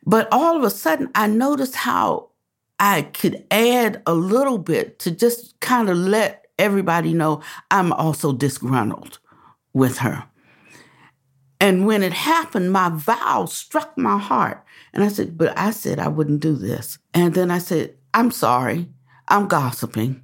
[0.04, 2.30] But all of a sudden, I noticed how
[2.80, 8.32] I could add a little bit to just kind of let everybody know I'm also
[8.32, 9.18] disgruntled
[9.72, 10.24] with her.
[11.60, 14.64] And when it happened, my vow struck my heart.
[14.92, 16.98] And I said, But I said I wouldn't do this.
[17.14, 18.88] And then I said, I'm sorry.
[19.28, 20.22] I'm gossiping.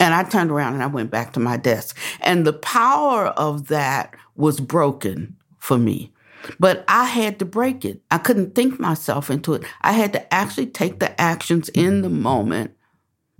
[0.00, 1.96] And I turned around and I went back to my desk.
[2.20, 6.12] And the power of that was broken for me.
[6.58, 8.00] But I had to break it.
[8.10, 9.62] I couldn't think myself into it.
[9.82, 12.72] I had to actually take the actions in the moment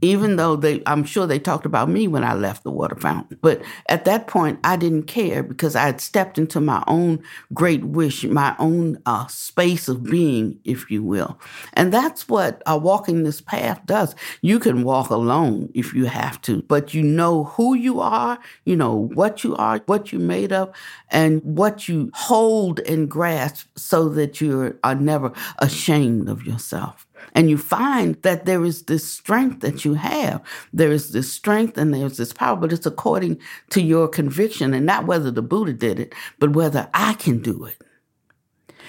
[0.03, 3.39] even though they i'm sure they talked about me when i left the water fountain.
[3.41, 7.23] But at that point i didn't care because i had stepped into my own
[7.55, 11.39] great wish my own uh, space of being if you will.
[11.75, 14.15] And that's what uh, walking this path does.
[14.43, 18.77] You can walk alone if you have to but you know who you are you
[18.77, 20.73] know what you are what you're made of
[21.11, 27.49] and what you hold and grasp so that you are never ashamed of yourself and
[27.49, 30.43] you find that there is this strength that you have.
[30.73, 33.39] There is this strength and there's this power, but it's according
[33.71, 37.65] to your conviction and not whether the Buddha did it, but whether I can do
[37.65, 37.77] it.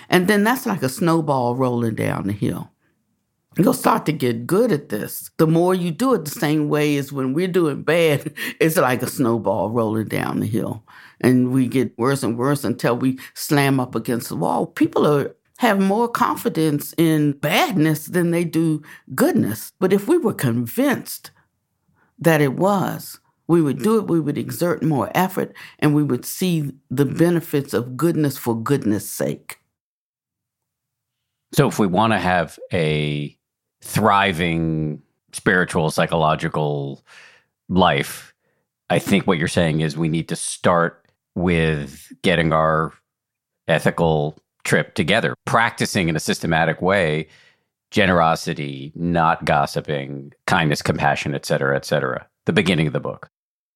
[0.09, 2.69] And then that's like a snowball rolling down the hill.
[3.57, 5.29] You'll start to get good at this.
[5.37, 9.03] The more you do it, the same way as when we're doing bad, it's like
[9.03, 10.83] a snowball rolling down the hill.
[11.21, 14.65] And we get worse and worse until we slam up against the wall.
[14.65, 18.81] People are have more confidence in badness than they do
[19.15, 19.71] goodness.
[19.79, 21.31] But if we were convinced
[22.19, 26.25] that it was, we would do it, we would exert more effort, and we would
[26.25, 29.59] see the benefits of goodness for goodness sake.
[31.53, 33.37] So, if we want to have a
[33.81, 37.03] thriving spiritual, psychological
[37.69, 38.33] life,
[38.89, 42.93] I think what you're saying is we need to start with getting our
[43.67, 47.27] ethical trip together, practicing in a systematic way
[47.91, 52.27] generosity, not gossiping, kindness, compassion, et cetera, et cetera.
[52.45, 53.29] The beginning of the book.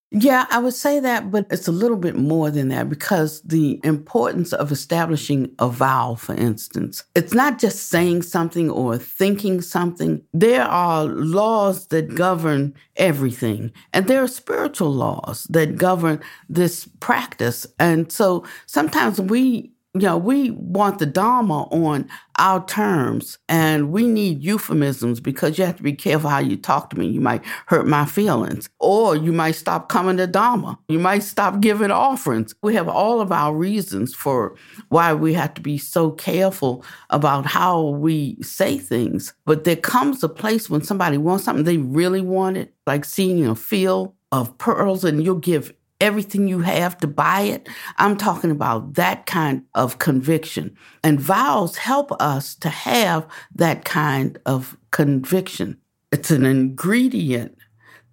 [0.09, 3.79] Yeah, I would say that, but it's a little bit more than that because the
[3.83, 10.21] importance of establishing a vow, for instance, it's not just saying something or thinking something.
[10.33, 17.67] There are laws that govern everything, and there are spiritual laws that govern this practice.
[17.77, 24.05] And so sometimes we you know, we want the Dharma on our terms and we
[24.05, 27.07] need euphemisms because you have to be careful how you talk to me.
[27.07, 30.77] You might hurt my feelings or you might stop coming to Dharma.
[30.87, 32.53] You might stop giving offerings.
[32.61, 34.55] We have all of our reasons for
[34.89, 39.33] why we have to be so careful about how we say things.
[39.45, 43.47] But there comes a place when somebody wants something, they really want it, like seeing
[43.47, 47.67] a field of pearls and you'll give everything you have to buy it.
[47.97, 50.75] I'm talking about that kind of conviction.
[51.03, 55.77] And vows help us to have that kind of conviction.
[56.11, 57.57] It's an ingredient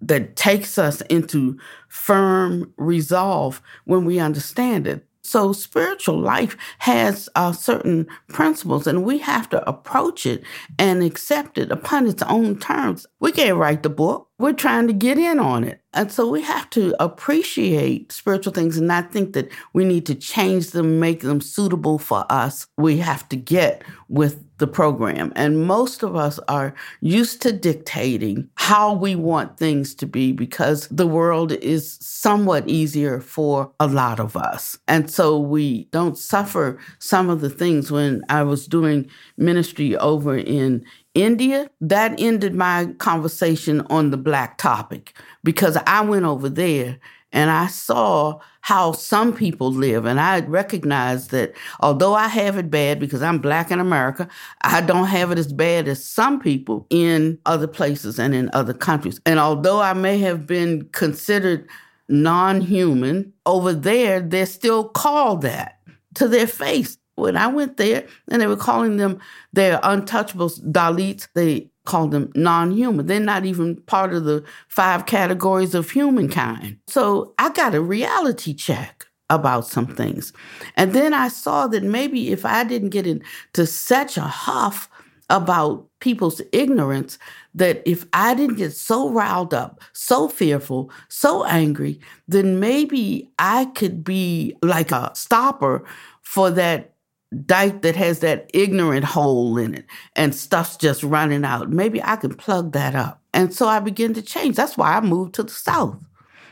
[0.01, 1.57] that takes us into
[1.87, 5.05] firm resolve when we understand it.
[5.25, 10.43] So spiritual life has uh, certain principles, and we have to approach it
[10.77, 13.07] and accept it upon its own terms.
[13.19, 14.29] We can't write the book.
[14.37, 15.81] We're trying to get in on it.
[15.93, 20.15] And so we have to appreciate spiritual things and not think that we need to
[20.15, 22.67] change them, make them suitable for us.
[22.77, 25.31] We have to get with the program.
[25.35, 30.87] And most of us are used to dictating how we want things to be because
[30.89, 34.77] the world is somewhat easier for a lot of us.
[34.87, 40.37] And so we don't suffer some of the things when I was doing ministry over
[40.37, 46.99] in India, that ended my conversation on the black topic because I went over there
[47.31, 50.05] and I saw how some people live.
[50.05, 54.27] And I recognized that although I have it bad because I'm black in America,
[54.61, 58.73] I don't have it as bad as some people in other places and in other
[58.73, 59.19] countries.
[59.25, 61.67] And although I may have been considered
[62.07, 65.79] non human, over there, they're still called that
[66.15, 69.19] to their face when I went there and they were calling them
[69.53, 73.05] their untouchables, Dalits, they called them non human.
[73.05, 76.77] They're not even part of the five categories of humankind.
[76.87, 80.33] So I got a reality check about some things.
[80.75, 84.89] And then I saw that maybe if I didn't get into such a huff
[85.29, 87.17] about people's ignorance,
[87.55, 93.65] that if I didn't get so riled up, so fearful, so angry, then maybe I
[93.65, 95.83] could be like a stopper
[96.21, 96.94] for that
[97.43, 101.69] dike that has that ignorant hole in it and stuff's just running out.
[101.69, 103.21] Maybe I can plug that up.
[103.33, 104.55] And so I began to change.
[104.55, 105.99] That's why I moved to the South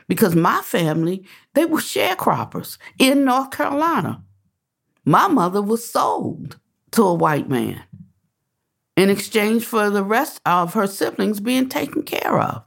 [0.07, 4.23] because my family, they were sharecroppers in North Carolina.
[5.05, 6.57] My mother was sold
[6.91, 7.81] to a white man
[8.95, 12.63] in exchange for the rest of her siblings being taken care of.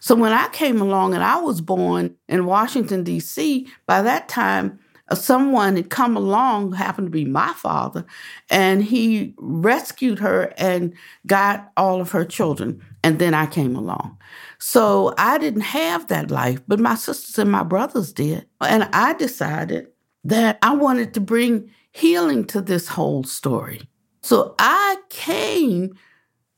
[0.00, 4.78] So when I came along and I was born in Washington, D.C., by that time,
[5.14, 8.04] someone had come along, happened to be my father,
[8.48, 10.94] and he rescued her and
[11.26, 12.80] got all of her children.
[13.02, 14.18] And then I came along.
[14.58, 18.46] So I didn't have that life, but my sisters and my brothers did.
[18.60, 19.88] And I decided
[20.24, 23.82] that I wanted to bring healing to this whole story.
[24.22, 25.96] So I came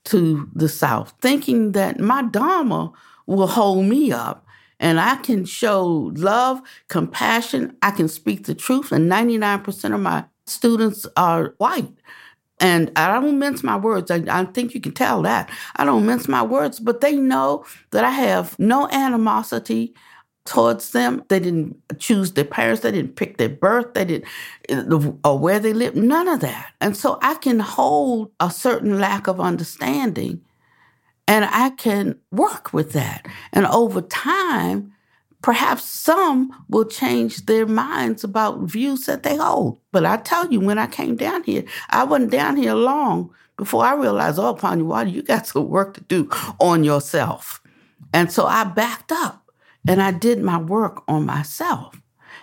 [0.04, 2.92] to the South thinking that my Dharma
[3.26, 4.46] will hold me up
[4.82, 7.76] and I can show love, compassion.
[7.82, 8.90] I can speak the truth.
[8.90, 11.94] And 99% of my students are white.
[12.58, 14.10] And I don't mince my words.
[14.10, 15.48] I, I, think you can tell that.
[15.76, 19.94] I don't mince my words, but they know that I have no animosity
[20.46, 21.22] towards them.
[21.28, 22.82] They didn't choose their parents.
[22.82, 23.94] They didn't pick their birth.
[23.94, 24.28] They didn't,
[24.68, 24.82] eh,
[25.24, 25.94] or where they live.
[25.94, 26.72] None of that.
[26.80, 30.42] And so I can hold a certain lack of understanding
[31.32, 33.26] and I can work with that.
[33.54, 34.92] And over time,
[35.40, 39.80] perhaps some will change their minds about views that they hold.
[39.92, 43.82] But I tell you, when I came down here, I wasn't down here long before
[43.82, 46.28] I realized, oh, Water, you got some work to do
[46.60, 47.62] on yourself.
[48.12, 49.50] And so I backed up
[49.88, 51.98] and I did my work on myself.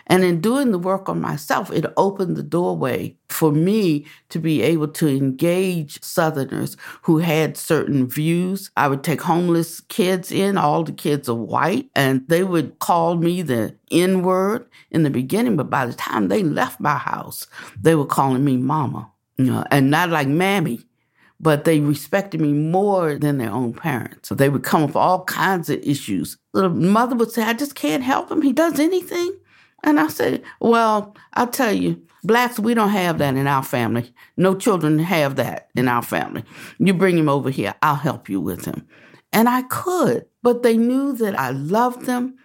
[0.09, 4.61] And in doing the work on myself, it opened the doorway for me to be
[4.63, 8.71] able to engage Southerners who had certain views.
[8.75, 13.15] I would take homeless kids in, all the kids are white, and they would call
[13.15, 17.45] me the N word in the beginning, but by the time they left my house,
[17.79, 20.81] they were calling me mama, you know, and not like mammy
[21.39, 24.27] but they respected me more than their own parents.
[24.27, 26.37] So they would come up with all kinds of issues.
[26.53, 28.41] The mother would say, I just can't help him.
[28.41, 29.33] He does anything.
[29.83, 34.13] And I said, Well, I'll tell you, blacks, we don't have that in our family.
[34.37, 36.43] No children have that in our family.
[36.79, 38.87] You bring him over here, I'll help you with him.
[39.31, 42.37] And I could, but they knew that I loved them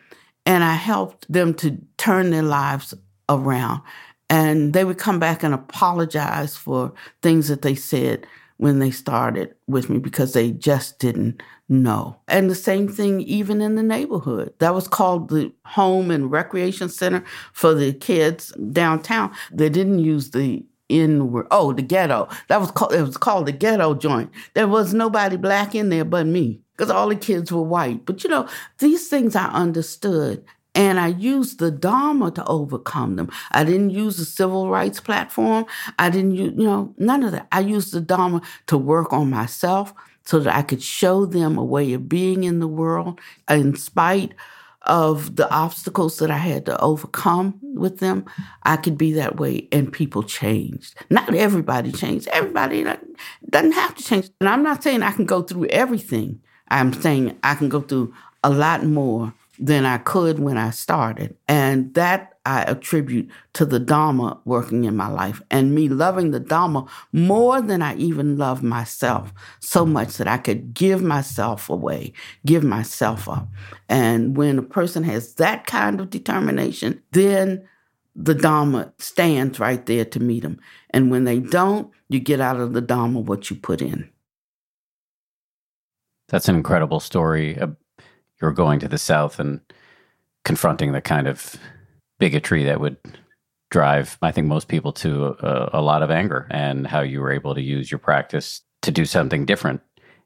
[0.47, 2.95] and I helped them to turn their lives
[3.28, 3.80] around.
[4.28, 8.26] And they would come back and apologize for things that they said
[8.59, 12.17] when they started with me because they just didn't know.
[12.29, 14.53] And the same thing even in the neighborhood.
[14.59, 19.33] That was called the Home and Recreation Center for the kids downtown.
[19.53, 21.47] They didn't use the N word.
[21.51, 22.29] Oh, the ghetto.
[22.49, 24.31] That was called it was called the ghetto joint.
[24.55, 26.61] There was nobody black in there but me.
[26.77, 28.05] Because all the kids were white.
[28.05, 28.49] But you know,
[28.79, 30.45] these things I understood
[30.75, 33.31] and I used the Dharma to overcome them.
[33.53, 35.67] I didn't use the civil rights platform.
[35.99, 37.47] I didn't use, you know, none of that.
[37.53, 39.95] I used the Dharma to work on myself
[40.25, 44.33] so that I could show them a way of being in the world in spite
[44.87, 48.25] of the obstacles that I had to overcome with them,
[48.64, 50.95] I could be that way and people changed.
[51.11, 52.29] Not everybody changed.
[52.29, 52.85] Everybody
[53.49, 54.31] doesn't have to change.
[54.41, 56.41] And I'm not saying I can go through everything.
[56.68, 58.12] I'm saying I can go through
[58.43, 61.37] a lot more than I could when I started.
[61.49, 66.41] And that I attribute to the Dharma working in my life and me loving the
[66.41, 72.13] Dharma more than I even love myself, so much that I could give myself away,
[72.45, 73.49] give myself up.
[73.89, 77.67] And when a person has that kind of determination, then
[78.15, 80.61] the Dharma stands right there to meet them.
[80.91, 84.11] And when they don't, you get out of the Dharma what you put in.
[86.29, 87.59] That's an incredible story.
[87.59, 87.69] Uh,
[88.45, 89.61] You're going to the South and
[90.45, 91.57] confronting the kind of
[92.18, 92.99] bigotry that would
[93.70, 97.32] drive, I think, most people to a, a lot of anger and how you were
[97.32, 99.80] able to use your practice to do something different.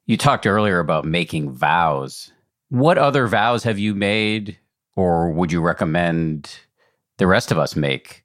[0.06, 2.32] You talked earlier about making vows.
[2.70, 4.58] What other vows have you made,
[4.96, 6.58] or would you recommend
[7.18, 8.24] the rest of us make?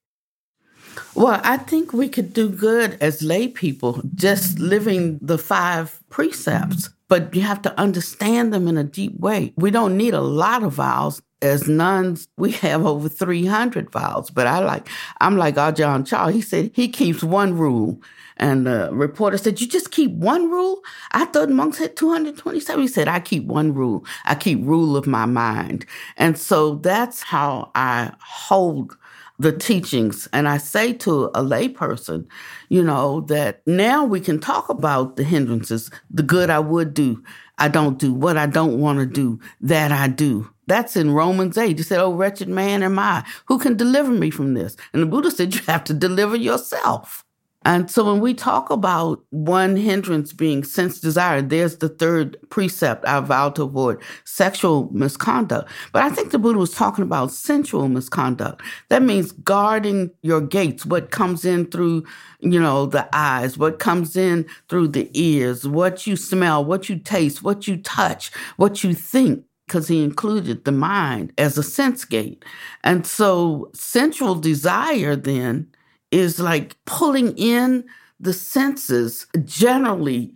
[1.13, 6.89] Well, I think we could do good as lay people just living the five precepts,
[7.09, 9.53] but you have to understand them in a deep way.
[9.57, 14.29] We don't need a lot of vows as nuns, we have over 300 vows.
[14.31, 14.87] But I like,
[15.19, 16.29] I'm like Ajahn Chah.
[16.29, 18.01] He said he keeps one rule.
[18.37, 20.81] And the reporter said, You just keep one rule?
[21.11, 22.81] I thought monks had 227.
[22.81, 24.05] He said, I keep one rule.
[24.25, 25.85] I keep rule of my mind.
[26.17, 28.97] And so that's how I hold
[29.43, 30.27] the teachings.
[30.33, 32.25] And I say to a layperson,
[32.69, 37.23] you know, that now we can talk about the hindrances, the good I would do,
[37.57, 40.49] I don't do, what I don't want to do, that I do.
[40.65, 41.77] That's in Romans 8.
[41.77, 43.25] He said, Oh, wretched man am I.
[43.47, 44.77] Who can deliver me from this?
[44.93, 47.22] And the Buddha said, You have to deliver yourself.
[47.65, 53.05] And so when we talk about one hindrance being sense desire, there's the third precept,
[53.07, 55.69] I vow to avoid sexual misconduct.
[55.91, 58.61] But I think the Buddha was talking about sensual misconduct.
[58.89, 62.05] That means guarding your gates, what comes in through,
[62.39, 66.97] you know, the eyes, what comes in through the ears, what you smell, what you
[66.97, 72.05] taste, what you touch, what you think because he included the mind as a sense
[72.05, 72.43] gate.
[72.83, 75.72] And so sensual desire then
[76.13, 77.83] is like pulling in
[78.19, 80.33] the senses generally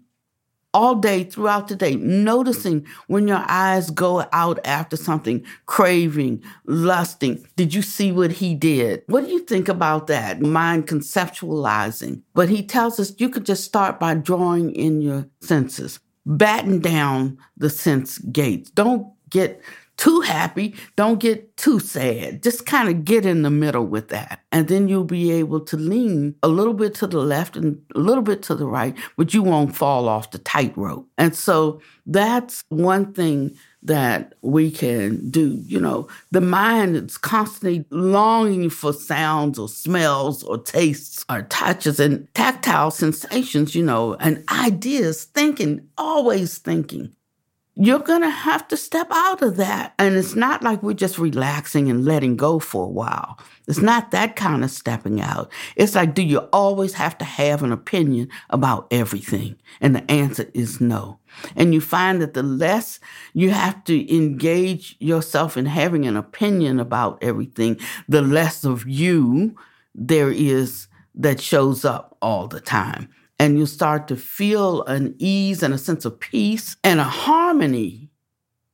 [0.73, 7.43] all day throughout the day, noticing when your eyes go out after something, craving, lusting.
[7.55, 9.03] Did you see what he did?
[9.07, 10.41] What do you think about that?
[10.41, 12.21] Mind conceptualizing.
[12.33, 17.37] But he tells us you could just start by drawing in your senses, batten down
[17.55, 18.69] the sense gates.
[18.69, 19.61] Don't get
[19.97, 22.43] too happy, don't get too sad.
[22.43, 24.41] Just kind of get in the middle with that.
[24.51, 27.99] And then you'll be able to lean a little bit to the left and a
[27.99, 31.07] little bit to the right, but you won't fall off the tightrope.
[31.17, 35.61] And so that's one thing that we can do.
[35.65, 41.99] You know, the mind is constantly longing for sounds or smells or tastes or touches
[41.99, 47.13] and tactile sensations, you know, and ideas, thinking, always thinking
[47.79, 49.93] you're going to have to step out of that.
[49.99, 53.39] And it's not like we're just relaxing and letting go for a while.
[53.67, 55.51] It's not that kind of stepping out.
[55.75, 59.57] It's like, do you always have to have an opinion about everything?
[59.79, 61.19] And the answer is no.
[61.55, 62.99] And you find that the less
[63.33, 69.55] you have to engage yourself in having an opinion about everything, the less of you
[69.93, 73.09] there is that shows up all the time
[73.39, 78.09] and you start to feel an ease and a sense of peace and a harmony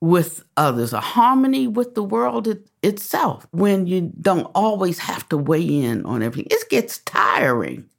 [0.02, 5.38] with others, a harmony with the world it, itself when you don't always have to
[5.38, 6.48] weigh in on everything.
[6.52, 7.90] It gets tiring.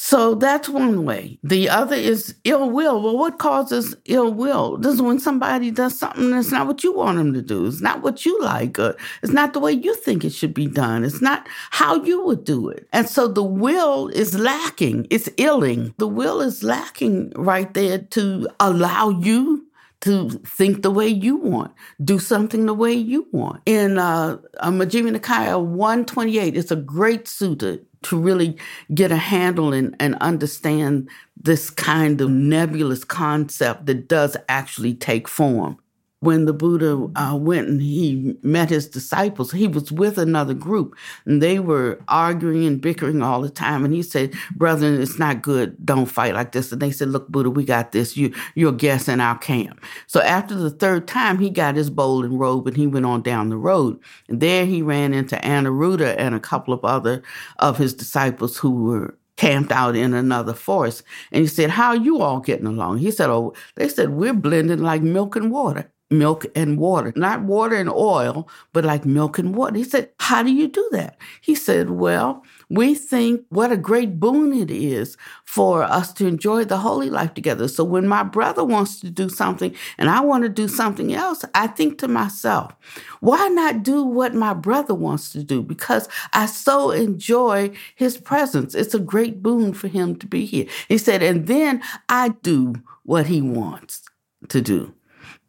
[0.00, 1.40] So that's one way.
[1.42, 3.02] The other is ill will.
[3.02, 4.76] Well, what causes ill will?
[4.78, 7.66] This is when somebody does something that's not what you want them to do.
[7.66, 8.78] It's not what you like.
[8.78, 11.02] It's not the way you think it should be done.
[11.02, 12.88] It's not how you would do it.
[12.92, 15.08] And so the will is lacking.
[15.10, 15.94] It's illing.
[15.98, 19.68] The will is lacking right there to allow you
[20.02, 21.72] to think the way you want,
[22.04, 23.60] do something the way you want.
[23.66, 28.56] In uh, Majjhima Nikaya 128, it's a great sutta to really
[28.94, 35.28] get a handle and, and understand this kind of nebulous concept that does actually take
[35.28, 35.78] form
[36.20, 40.96] when the Buddha uh, went and he met his disciples, he was with another group
[41.26, 43.84] and they were arguing and bickering all the time.
[43.84, 45.76] And he said, Brethren, it's not good.
[45.84, 46.72] Don't fight like this.
[46.72, 48.16] And they said, Look, Buddha, we got this.
[48.16, 48.76] You, you're
[49.08, 49.80] in our camp.
[50.06, 53.22] So after the third time, he got his bowl and robe and he went on
[53.22, 54.00] down the road.
[54.28, 57.22] And there he ran into Anuruddha and a couple of other
[57.58, 61.04] of his disciples who were camped out in another forest.
[61.30, 62.98] And he said, How are you all getting along?
[62.98, 65.92] He said, Oh, they said, We're blending like milk and water.
[66.10, 69.76] Milk and water, not water and oil, but like milk and water.
[69.76, 71.16] He said, How do you do that?
[71.40, 76.64] He said, Well, we think what a great boon it is for us to enjoy
[76.64, 77.68] the holy life together.
[77.68, 81.44] So when my brother wants to do something and I want to do something else,
[81.54, 82.74] I think to myself,
[83.20, 85.62] why not do what my brother wants to do?
[85.62, 88.74] Because I so enjoy his presence.
[88.74, 90.66] It's a great boon for him to be here.
[90.88, 94.02] He said, and then I do what he wants
[94.48, 94.94] to do.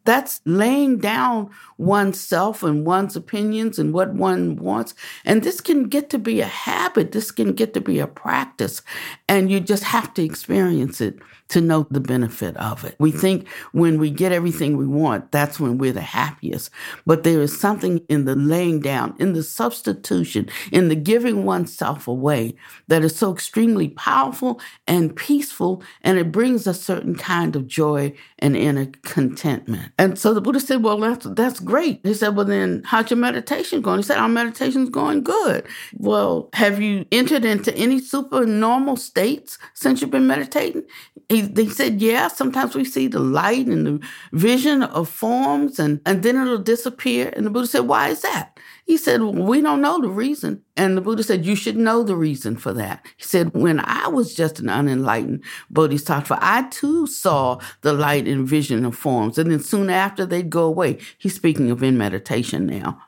[0.04, 4.94] That's laying down oneself and one's opinions and what one wants.
[5.24, 7.12] And this can get to be a habit.
[7.12, 8.82] This can get to be a practice.
[9.28, 11.18] And you just have to experience it
[11.50, 12.96] to know the benefit of it.
[12.98, 16.70] We think when we get everything we want, that's when we're the happiest.
[17.06, 22.06] But there is something in the laying down, in the substitution, in the giving oneself
[22.06, 22.54] away
[22.88, 28.12] that is so extremely powerful and peaceful, and it brings a certain kind of joy
[28.38, 29.92] and inner contentment.
[29.98, 32.00] And so the Buddha said, Well, that's, that's great.
[32.04, 33.98] He said, Well, then how's your meditation going?
[33.98, 35.66] He said, Our meditation's going good.
[35.98, 40.84] Well, have you entered into any super normal states since you've been meditating?
[41.28, 46.00] He, they said, yeah, sometimes we see the light and the vision of forms and,
[46.06, 47.32] and then it'll disappear.
[47.36, 48.58] And the Buddha said, why is that?
[48.84, 50.62] He said, well, we don't know the reason.
[50.76, 53.06] And the Buddha said, you should know the reason for that.
[53.16, 58.48] He said, when I was just an unenlightened bodhisattva, I too saw the light and
[58.48, 59.38] vision of forms.
[59.38, 60.98] And then soon after they'd go away.
[61.18, 63.00] He's speaking of in meditation now.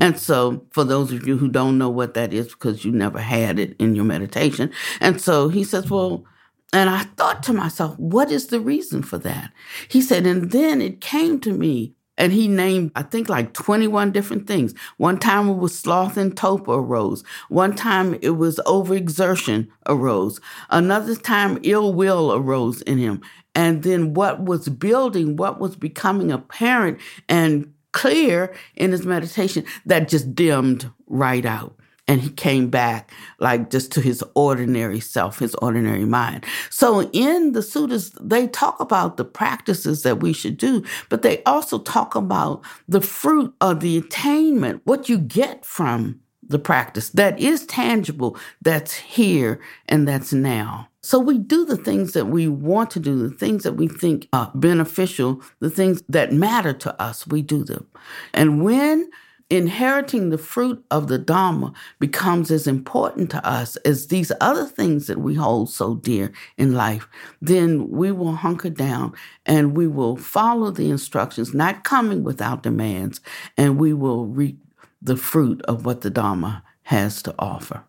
[0.00, 3.18] And so for those of you who don't know what that is because you never
[3.18, 4.70] had it in your meditation.
[5.00, 6.26] And so he says, well,
[6.72, 9.52] and I thought to myself, what is the reason for that?
[9.88, 14.12] He said, and then it came to me and he named, I think, like 21
[14.12, 14.74] different things.
[14.98, 17.24] One time it was sloth and torpor arose.
[17.48, 20.38] One time it was overexertion arose.
[20.68, 23.22] Another time ill will arose in him.
[23.54, 30.08] And then what was building, what was becoming apparent and clear in his meditation, that
[30.08, 31.79] just dimmed right out
[32.10, 36.44] and he came back like just to his ordinary self, his ordinary mind.
[36.68, 41.40] So in the suttas, they talk about the practices that we should do, but they
[41.44, 47.38] also talk about the fruit of the attainment, what you get from the practice that
[47.38, 50.88] is tangible, that's here and that's now.
[51.02, 54.26] So we do the things that we want to do, the things that we think
[54.32, 57.86] are beneficial, the things that matter to us, we do them.
[58.34, 59.08] And when
[59.50, 65.08] inheriting the fruit of the Dharma becomes as important to us as these other things
[65.08, 67.08] that we hold so dear in life,
[67.42, 69.12] then we will hunker down
[69.44, 73.20] and we will follow the instructions, not coming without demands,
[73.56, 74.58] and we will reap
[75.02, 77.84] the fruit of what the Dharma has to offer.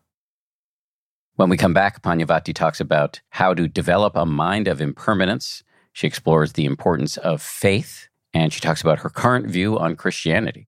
[1.36, 5.64] When we come back, Pannavati talks about how to develop a mind of impermanence.
[5.94, 10.68] She explores the importance of faith, and she talks about her current view on Christianity.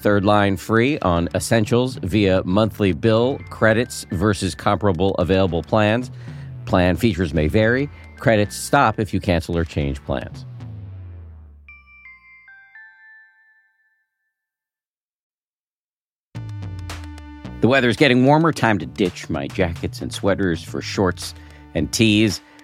[0.00, 6.10] Third line free on essentials via monthly bill credits versus comparable available plans.
[6.64, 7.90] Plan features may vary.
[8.16, 10.46] Credits stop if you cancel or change plans.
[17.60, 18.52] The weather is getting warmer.
[18.52, 21.34] Time to ditch my jackets and sweaters for shorts
[21.74, 22.40] and tees.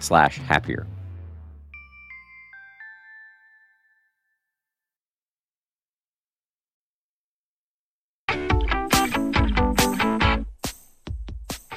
[0.00, 0.86] happier.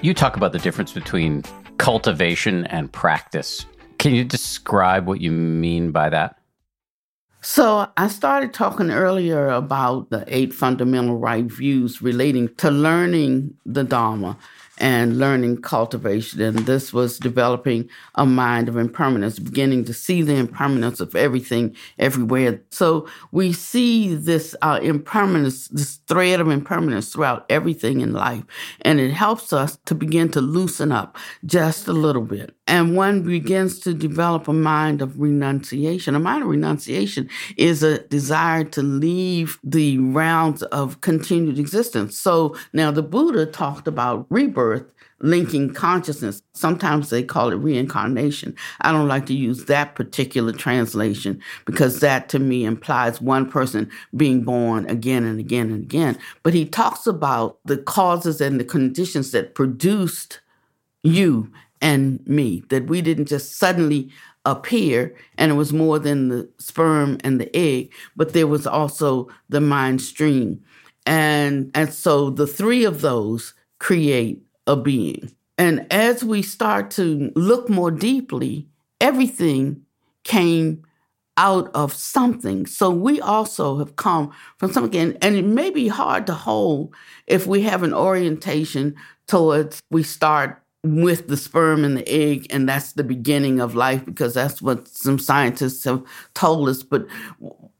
[0.01, 1.43] You talk about the difference between
[1.77, 3.65] cultivation and practice.
[3.97, 6.37] Can you describe what you mean by that?
[7.41, 13.83] So, I started talking earlier about the eight fundamental right views relating to learning the
[13.83, 14.37] Dharma
[14.79, 16.41] and learning cultivation.
[16.41, 21.75] And this was developing a mind of impermanence, beginning to see the impermanence of everything
[21.97, 22.61] everywhere.
[22.71, 28.43] So we see this uh, impermanence, this thread of impermanence throughout everything in life.
[28.81, 32.55] And it helps us to begin to loosen up just a little bit.
[32.69, 36.13] And one begins to develop a mind of renunciation.
[36.13, 42.19] A mind of renunciation is a desire to leave the rounds of continued existence.
[42.19, 44.85] So now the Buddha talked about rebirth
[45.19, 46.43] linking consciousness.
[46.53, 48.55] Sometimes they call it reincarnation.
[48.81, 53.89] I don't like to use that particular translation because that to me implies one person
[54.15, 56.19] being born again and again and again.
[56.43, 60.39] But he talks about the causes and the conditions that produced
[61.01, 61.51] you
[61.81, 64.09] and me, that we didn't just suddenly
[64.45, 69.27] appear and it was more than the sperm and the egg, but there was also
[69.49, 70.63] the mind stream.
[71.05, 75.31] And, and so the three of those create a being.
[75.57, 78.67] And as we start to look more deeply,
[79.01, 79.83] everything
[80.23, 80.83] came
[81.37, 82.65] out of something.
[82.65, 86.93] So we also have come from something, and it may be hard to hold
[87.27, 88.95] if we have an orientation
[89.27, 94.05] towards we start with the sperm and the egg, and that's the beginning of life
[94.05, 96.03] because that's what some scientists have
[96.33, 96.83] told us.
[96.83, 97.05] But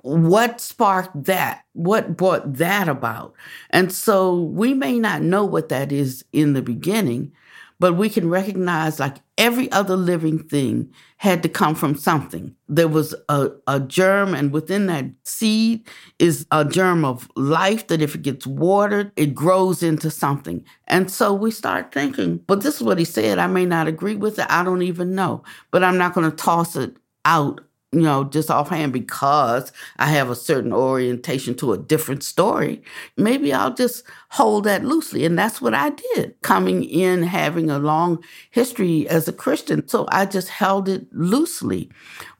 [0.01, 1.63] what sparked that?
[1.73, 3.33] What brought that about?
[3.69, 7.31] And so we may not know what that is in the beginning,
[7.79, 12.55] but we can recognize like every other living thing had to come from something.
[12.67, 15.87] There was a, a germ, and within that seed
[16.19, 20.63] is a germ of life that if it gets watered, it grows into something.
[20.87, 23.39] And so we start thinking, but this is what he said.
[23.39, 24.47] I may not agree with it.
[24.49, 27.61] I don't even know, but I'm not going to toss it out
[27.91, 32.83] you know, just offhand because I have a certain orientation to a different story,
[33.17, 35.25] maybe I'll just hold that loosely.
[35.25, 39.87] And that's what I did, coming in having a long history as a Christian.
[39.87, 41.89] So I just held it loosely.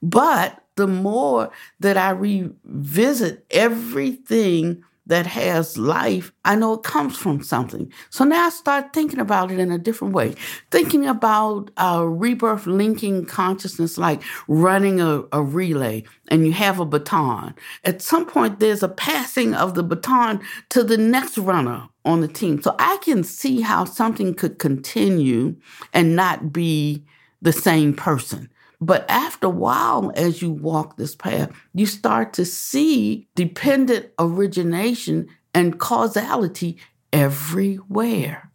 [0.04, 7.42] But the more that I revisit everything that has life, I know it comes from
[7.44, 7.92] something.
[8.12, 10.36] So now I start thinking about it in a different way,
[10.70, 16.86] thinking about uh, rebirth linking consciousness like running a, a relay and you have a
[16.86, 17.56] baton.
[17.84, 22.28] At some point, there's a passing of the baton to the next runner on the
[22.28, 22.62] team.
[22.62, 25.56] So I can see how something could continue
[25.92, 27.04] and not be
[27.42, 28.48] the same person.
[28.82, 35.28] But after a while, as you walk this path, you start to see dependent origination
[35.54, 36.78] and causality
[37.12, 38.52] everywhere.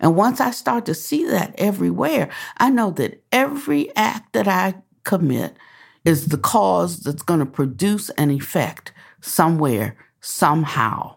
[0.00, 4.74] And once I start to see that everywhere, I know that every act that I
[5.04, 5.56] commit
[6.04, 11.16] is the cause that's going to produce an effect somewhere, somehow.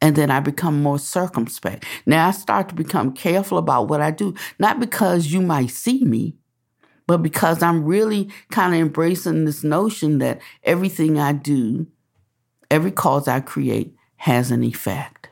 [0.00, 1.84] And then I become more circumspect.
[2.06, 6.04] Now I start to become careful about what I do, not because you might see
[6.04, 6.34] me,
[7.08, 11.88] but because I'm really kind of embracing this notion that everything I do,
[12.70, 15.30] every cause I create has an effect.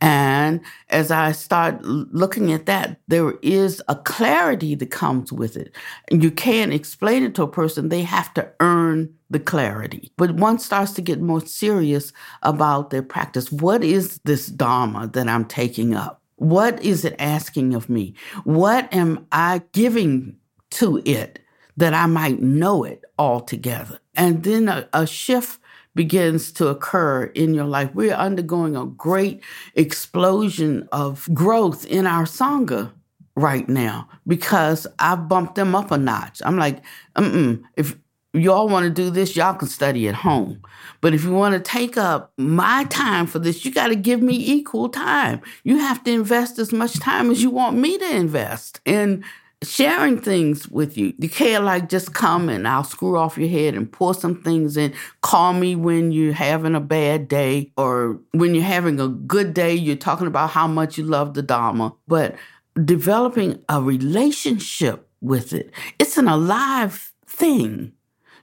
[0.00, 0.60] And
[0.90, 5.74] as I start looking at that, there is a clarity that comes with it.
[6.10, 10.12] And you can't explain it to a person, they have to earn the clarity.
[10.16, 12.12] But one starts to get more serious
[12.42, 13.50] about their practice.
[13.52, 16.20] What is this Dharma that I'm taking up?
[16.36, 18.14] What is it asking of me?
[18.44, 20.36] What am I giving
[20.72, 21.40] to it
[21.76, 23.98] that I might know it altogether?
[24.14, 25.60] And then a, a shift
[25.94, 27.90] begins to occur in your life.
[27.94, 29.42] We're undergoing a great
[29.74, 32.92] explosion of growth in our Sangha
[33.34, 36.40] right now because I bumped them up a notch.
[36.44, 36.82] I'm like,
[37.16, 37.96] mm mm, if
[38.36, 40.62] y'all want to do this, y'all can study at home.
[41.00, 44.22] But if you want to take up my time for this, you got to give
[44.22, 45.40] me equal time.
[45.64, 49.24] You have to invest as much time as you want me to invest in
[49.62, 51.14] sharing things with you.
[51.18, 54.76] You can't like just come and I'll screw off your head and pour some things
[54.76, 54.92] in.
[55.22, 59.74] Call me when you're having a bad day or when you're having a good day,
[59.74, 61.94] you're talking about how much you love the Dharma.
[62.06, 62.36] But
[62.84, 65.72] developing a relationship with it.
[65.98, 67.92] It's an alive thing.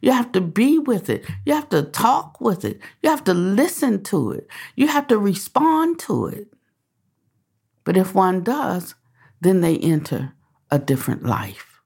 [0.04, 1.24] You have to be with it.
[1.46, 2.82] You have to talk with it.
[3.02, 4.50] You have to listen to it.
[4.76, 6.54] You have to respond to it.
[7.86, 8.96] But if one does,
[9.40, 10.34] then they enter
[10.70, 11.80] a different life.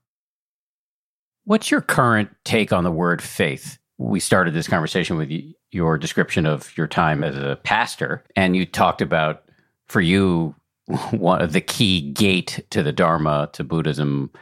[1.44, 3.78] What's your current take on the word faith?
[3.98, 5.30] We started this conversation with
[5.70, 9.44] your description of your time as a pastor, and you talked about
[9.86, 10.56] for you
[11.12, 14.32] one of the key gate to the Dharma to Buddhism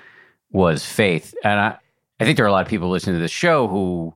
[0.50, 1.34] was faith.
[1.44, 1.78] And I,
[2.20, 4.14] I think there are a lot of people listening to this show who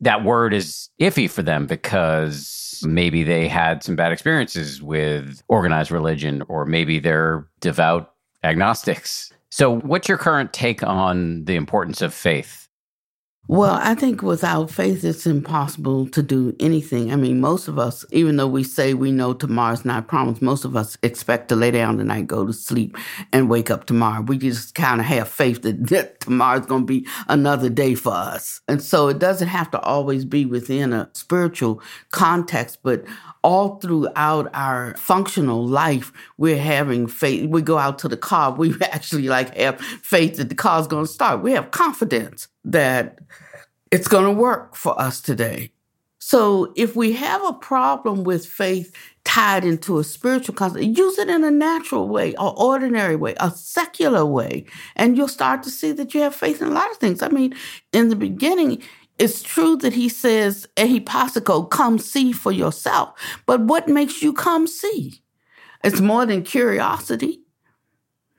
[0.00, 5.90] that word is iffy for them because maybe they had some bad experiences with organized
[5.90, 9.32] religion, or maybe they're devout agnostics.
[9.50, 12.63] So, what's your current take on the importance of faith?
[13.46, 17.12] Well, I think without faith, it's impossible to do anything.
[17.12, 20.64] I mean, most of us, even though we say we know tomorrow's not promised, most
[20.64, 22.96] of us expect to lay down tonight, go to sleep,
[23.34, 24.22] and wake up tomorrow.
[24.22, 28.14] We just kind of have faith that, that tomorrow's going to be another day for
[28.14, 28.62] us.
[28.66, 31.82] And so it doesn't have to always be within a spiritual
[32.12, 33.04] context, but
[33.44, 37.48] all throughout our functional life, we're having faith.
[37.48, 41.06] We go out to the car, we actually like have faith that the car's going
[41.06, 41.42] to start.
[41.42, 43.20] We have confidence that
[43.92, 45.70] it's going to work for us today.
[46.18, 51.28] So if we have a problem with faith tied into a spiritual concept, use it
[51.28, 54.64] in a natural way, or ordinary way, a secular way,
[54.96, 57.22] and you'll start to see that you have faith in a lot of things.
[57.22, 57.54] I mean,
[57.92, 58.82] in the beginning,
[59.18, 63.10] it's true that he says, Ehipassiko, come see for yourself.
[63.46, 65.22] But what makes you come see?
[65.84, 67.40] It's more than curiosity.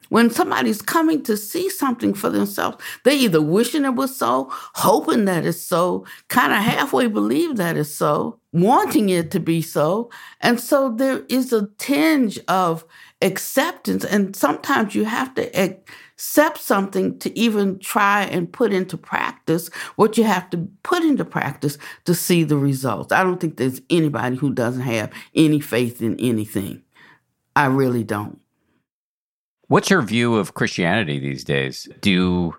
[0.09, 5.25] When somebody's coming to see something for themselves, they either wishing it was so, hoping
[5.25, 10.11] that it's so, kind of halfway believe that it's so, wanting it to be so.
[10.41, 12.85] And so there is a tinge of
[13.21, 14.05] acceptance.
[14.05, 15.59] And sometimes you have to
[16.15, 21.25] accept something to even try and put into practice what you have to put into
[21.25, 23.11] practice to see the results.
[23.11, 26.81] I don't think there's anybody who doesn't have any faith in anything.
[27.55, 28.39] I really don't.
[29.67, 31.87] What's your view of Christianity these days?
[31.99, 32.55] Do you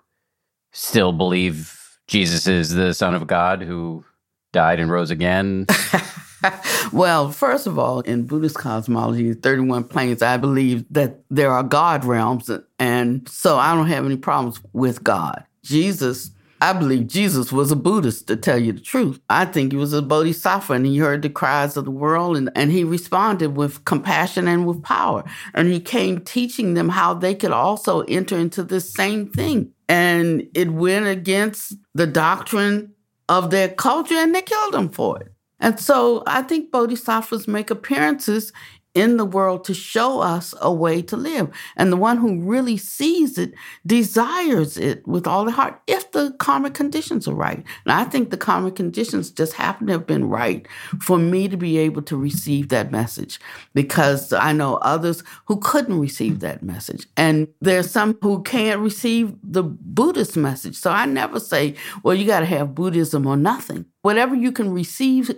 [0.72, 4.04] still believe Jesus is the Son of God who
[4.52, 5.66] died and rose again?
[6.92, 12.04] well, first of all, in Buddhist cosmology, 31 planes, I believe that there are God
[12.04, 12.50] realms.
[12.78, 15.44] And so I don't have any problems with God.
[15.62, 16.30] Jesus
[16.60, 19.20] I believe Jesus was a Buddhist, to tell you the truth.
[19.28, 22.50] I think he was a bodhisattva and he heard the cries of the world and,
[22.54, 25.24] and he responded with compassion and with power.
[25.52, 29.72] And he came teaching them how they could also enter into this same thing.
[29.88, 32.94] And it went against the doctrine
[33.28, 35.32] of their culture and they killed him for it.
[35.60, 38.52] And so I think bodhisattvas make appearances
[38.96, 41.50] in the world to show us a way to live.
[41.76, 43.52] And the one who really sees it
[43.84, 47.62] desires it with all the heart if the karmic conditions are right.
[47.84, 50.66] And I think the karmic conditions just happen to have been right
[51.02, 53.38] for me to be able to receive that message
[53.74, 57.06] because I know others who couldn't receive that message.
[57.18, 60.74] And there's some who can't receive the Buddhist message.
[60.74, 63.84] So I never say, well, you got to have Buddhism or nothing.
[64.00, 65.36] Whatever you can receive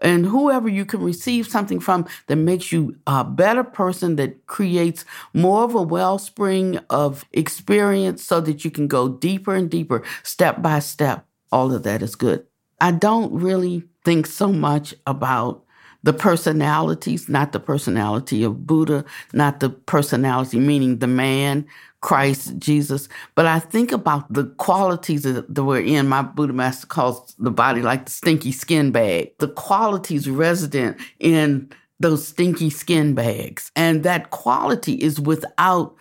[0.00, 5.04] and whoever you can receive something from that makes you a better person, that creates
[5.34, 10.62] more of a wellspring of experience so that you can go deeper and deeper, step
[10.62, 11.26] by step.
[11.50, 12.46] All of that is good.
[12.80, 15.64] I don't really think so much about
[16.04, 21.66] the personalities, not the personality of Buddha, not the personality, meaning the man,
[22.00, 23.08] Christ Jesus.
[23.34, 26.08] But I think about the qualities that, we're in.
[26.08, 29.32] My Buddha master calls the body like the stinky skin bag.
[29.38, 31.70] The qualities resident in
[32.00, 33.72] those stinky skin bags.
[33.74, 35.96] And that quality is without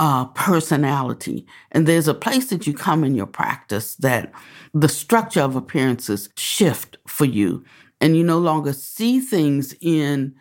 [0.00, 1.46] uh, personality.
[1.72, 4.32] And there's a place that you come in your practice that
[4.74, 7.64] the structure of appearances shift for you.
[8.00, 10.34] And you no longer see things in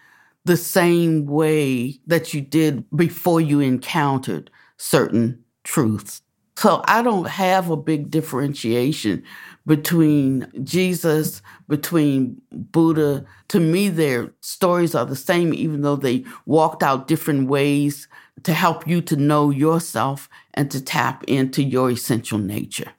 [0.46, 6.22] the same way that you did before you encountered certain truths.
[6.56, 9.24] So I don't have a big differentiation
[9.68, 13.26] between Jesus, between Buddha.
[13.50, 18.08] To me, their stories are the same, even though they walked out different ways
[18.42, 22.92] to help you to know yourself and to tap into your essential nature.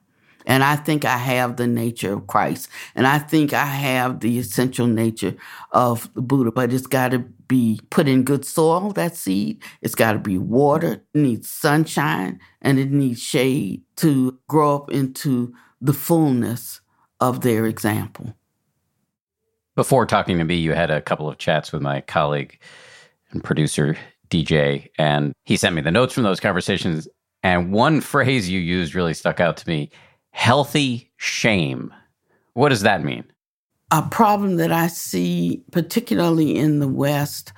[0.45, 2.69] And I think I have the nature of Christ.
[2.95, 5.35] And I think I have the essential nature
[5.71, 9.61] of the Buddha, but it's got to be put in good soil, that seed.
[9.81, 11.01] It's got to be watered.
[11.13, 16.79] It needs sunshine and it needs shade to grow up into the fullness
[17.19, 18.33] of their example.
[19.75, 22.57] Before talking to me, you had a couple of chats with my colleague
[23.31, 23.97] and producer,
[24.29, 27.07] DJ, and he sent me the notes from those conversations.
[27.43, 29.89] And one phrase you used really stuck out to me
[30.31, 31.93] healthy shame.
[32.53, 33.25] What does that mean?
[33.91, 37.53] A problem that I see, particularly in the West,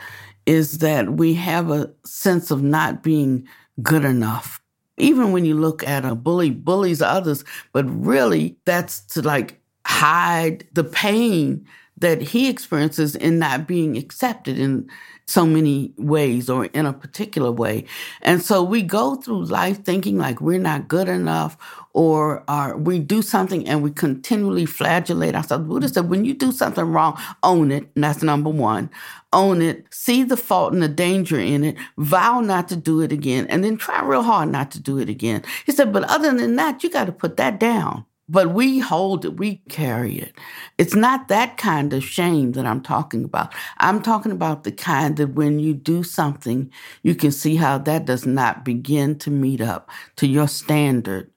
[0.46, 3.48] is that we have a sense of not being
[3.82, 4.62] good enough.
[4.98, 10.66] Even when you look at a bully, bullies others, but really that's to like hide
[10.74, 11.66] the pain
[11.98, 14.90] that he experiences in not being accepted in
[15.28, 17.86] so many ways or in a particular way.
[18.22, 21.58] And so we go through life thinking like we're not good enough
[21.94, 22.44] or
[22.78, 25.68] we do something and we continually flagellate ourselves.
[25.68, 27.90] Buddha said, when you do something wrong, own it.
[27.96, 28.90] And that's number one.
[29.34, 33.14] Own it, see the fault and the danger in it, vow not to do it
[33.14, 35.42] again, and then try real hard not to do it again.
[35.66, 38.06] He said, but other than that, you got to put that down.
[38.28, 40.38] But we hold it, we carry it.
[40.78, 43.54] It's not that kind of shame that I'm talking about.
[43.78, 46.72] I'm talking about the kind that when you do something,
[47.04, 51.30] you can see how that does not begin to meet up to your standard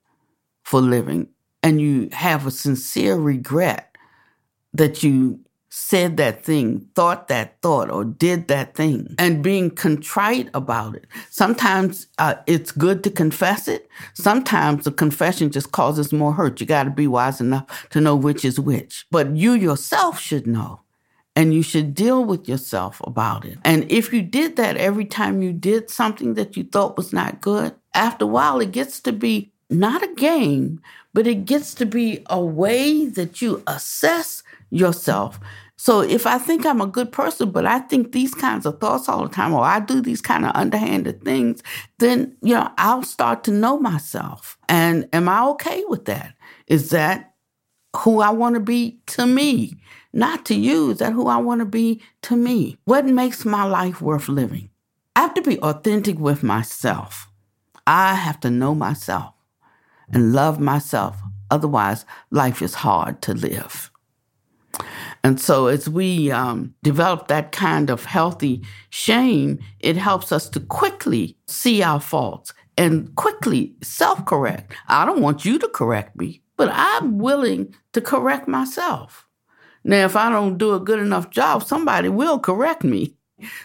[0.65, 1.29] for living.
[1.63, 3.97] And you have a sincere regret
[4.75, 5.41] that you
[5.77, 11.05] said that thing, thought that thought, or did that thing, and being contrite about it.
[11.31, 13.89] Sometimes uh, it's good to confess it.
[14.15, 16.61] Sometimes the confession just causes more hurt.
[16.61, 19.05] You got to be wise enough to know which is which.
[19.11, 20.81] But you yourself should know.
[21.37, 23.59] And you should deal with yourself about it.
[23.65, 27.41] And if you did that every time you did something that you thought was not
[27.41, 30.81] good, after a while, it gets to be not a game,
[31.13, 35.39] but it gets to be a way that you assess yourself
[35.77, 39.09] so if I think I'm a good person, but I think these kinds of thoughts
[39.09, 41.63] all the time, or I do these kind of underhanded things,
[41.99, 44.57] then, you know, I'll start to know myself.
[44.69, 46.35] And am I okay with that?
[46.69, 47.35] Is that
[47.97, 49.75] who I want to be to me?
[50.13, 50.93] Not to you.
[50.93, 52.79] Is that who I want to be to me?
[52.85, 54.71] What makes my life worth living?
[55.17, 57.29] I have to be authentic with myself.
[57.87, 59.34] I have to know myself
[60.13, 61.17] and love myself.
[61.51, 63.91] Otherwise, life is hard to live.
[65.23, 70.61] And so, as we um, develop that kind of healthy shame, it helps us to
[70.61, 74.75] quickly see our faults and quickly self correct.
[74.89, 79.27] I don't want you to correct me, but I'm willing to correct myself.
[79.85, 83.15] Now, if I don't do a good enough job, somebody will correct me.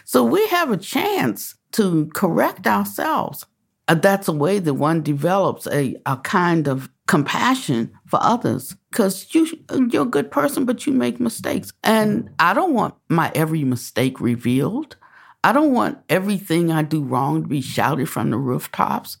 [0.04, 3.44] So, we have a chance to correct ourselves.
[3.90, 8.76] Uh, that's a way that one develops a, a kind of compassion for others.
[8.92, 9.48] Because you
[9.90, 11.72] you're a good person but you make mistakes.
[11.82, 14.96] And i don't want my every mistake revealed.
[15.42, 19.18] I don't want everything i do wrong to be shouted from the rooftops.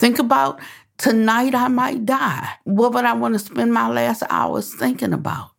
[0.00, 0.60] Think about
[0.98, 2.48] tonight i might die.
[2.64, 5.50] What would i want to spend my last hours thinking about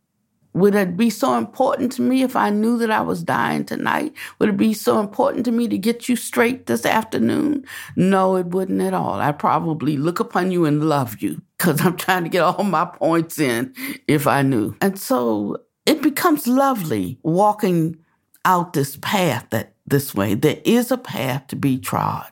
[0.54, 4.12] would it be so important to me if I knew that I was dying tonight?
[4.38, 7.64] Would it be so important to me to get you straight this afternoon?
[7.96, 9.14] No, it wouldn't at all.
[9.14, 12.84] I'd probably look upon you and love you because I'm trying to get all my
[12.84, 13.74] points in
[14.06, 14.76] if I knew.
[14.80, 17.96] And so it becomes lovely walking
[18.44, 20.34] out this path that this way.
[20.34, 22.30] There is a path to be trod.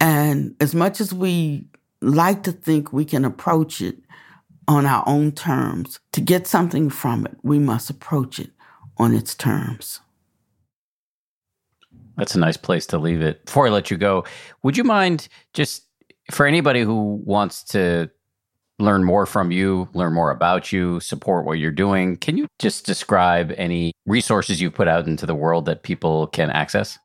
[0.00, 1.66] And as much as we
[2.00, 3.96] like to think we can approach it
[4.68, 6.00] on our own terms.
[6.12, 8.50] To get something from it, we must approach it
[8.98, 10.00] on its terms.
[12.16, 13.44] That's a nice place to leave it.
[13.46, 14.24] Before I let you go,
[14.62, 15.86] would you mind just
[16.30, 18.10] for anybody who wants to
[18.78, 22.84] learn more from you, learn more about you, support what you're doing, can you just
[22.84, 26.98] describe any resources you've put out into the world that people can access?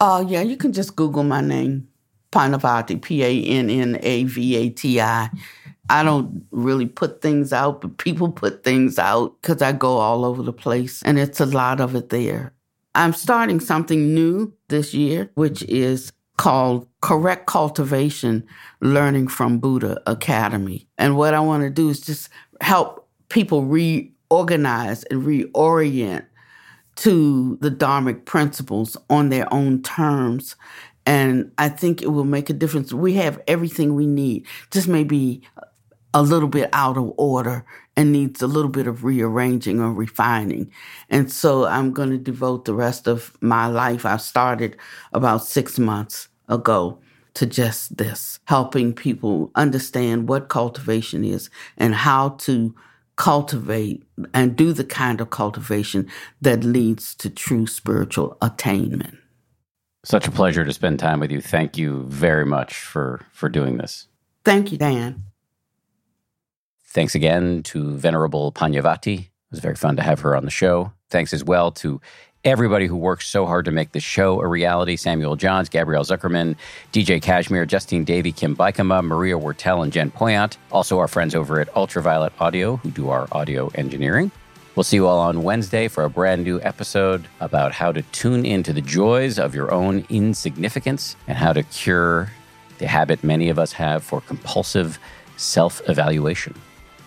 [0.00, 1.88] Oh, uh, yeah, you can just Google my name,
[2.32, 5.30] Pannavati, P A N N A V A T I.
[5.88, 10.24] I don't really put things out, but people put things out because I go all
[10.24, 12.52] over the place and it's a lot of it there.
[12.94, 18.46] I'm starting something new this year, which is called Correct Cultivation
[18.80, 20.88] Learning from Buddha Academy.
[20.98, 26.26] And what I want to do is just help people reorganize and reorient
[26.96, 30.56] to the Dharmic principles on their own terms.
[31.06, 32.92] And I think it will make a difference.
[32.92, 35.42] We have everything we need, just maybe
[36.12, 37.64] a little bit out of order
[37.96, 40.70] and needs a little bit of rearranging or refining.
[41.08, 44.04] And so I'm going to devote the rest of my life.
[44.04, 44.76] I started
[45.12, 46.98] about six months ago
[47.34, 52.74] to just this, helping people understand what cultivation is and how to
[53.16, 54.02] cultivate
[54.32, 56.08] and do the kind of cultivation
[56.40, 59.18] that leads to true spiritual attainment.
[60.06, 61.40] Such a pleasure to spend time with you.
[61.40, 64.06] Thank you very much for for doing this.
[64.44, 65.24] Thank you, Dan.
[66.84, 69.18] Thanks again to Venerable Pannavati.
[69.18, 70.92] It was very fun to have her on the show.
[71.10, 72.00] Thanks as well to
[72.44, 76.54] everybody who works so hard to make this show a reality Samuel Johns, Gabrielle Zuckerman,
[76.92, 80.56] DJ Cashmere, Justine Davey, Kim Bikama, Maria Wortel, and Jen Poyant.
[80.70, 84.30] Also, our friends over at Ultraviolet Audio who do our audio engineering.
[84.76, 88.44] We'll see you all on Wednesday for a brand new episode about how to tune
[88.44, 92.30] into the joys of your own insignificance and how to cure
[92.76, 94.98] the habit many of us have for compulsive
[95.38, 96.54] self evaluation.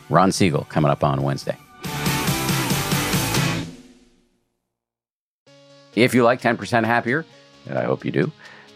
[0.09, 1.55] Ron Siegel coming up on Wednesday.
[5.93, 7.23] If you like 10% Happier,
[7.67, 8.31] and I hope you do,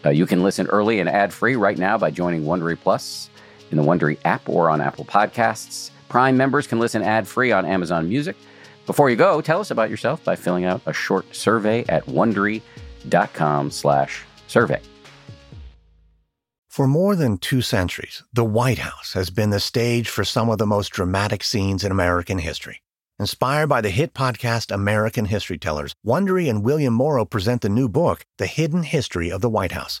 [0.06, 3.28] uh, you can listen early and ad free right now by joining Wondery Plus
[3.72, 5.90] in the Wondery app or on Apple Podcasts.
[6.08, 8.36] Prime members can listen ad free on Amazon Music.
[8.86, 14.80] Before you go, tell us about yourself by filling out a short survey at wondery.com/survey.
[16.68, 20.58] For more than two centuries, the White House has been the stage for some of
[20.58, 22.80] the most dramatic scenes in American history.
[23.20, 27.88] Inspired by the hit podcast American History Tellers, Wondery and William Morrow present the new
[27.88, 30.00] book, The Hidden History of the White House.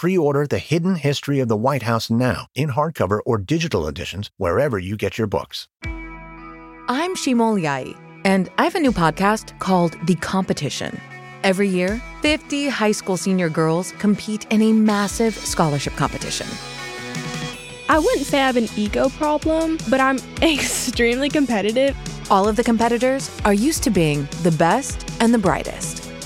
[0.00, 4.30] Pre order The Hidden History of the White House now in hardcover or digital editions
[4.38, 5.68] wherever you get your books.
[6.88, 7.94] I'm Shima Oliaee,
[8.24, 10.98] and I have a new podcast called The Competition.
[11.42, 16.46] Every year, 50 high school senior girls compete in a massive scholarship competition.
[17.90, 21.94] I wouldn't say I have an ego problem, but I'm extremely competitive.
[22.30, 26.09] All of the competitors are used to being the best and the brightest,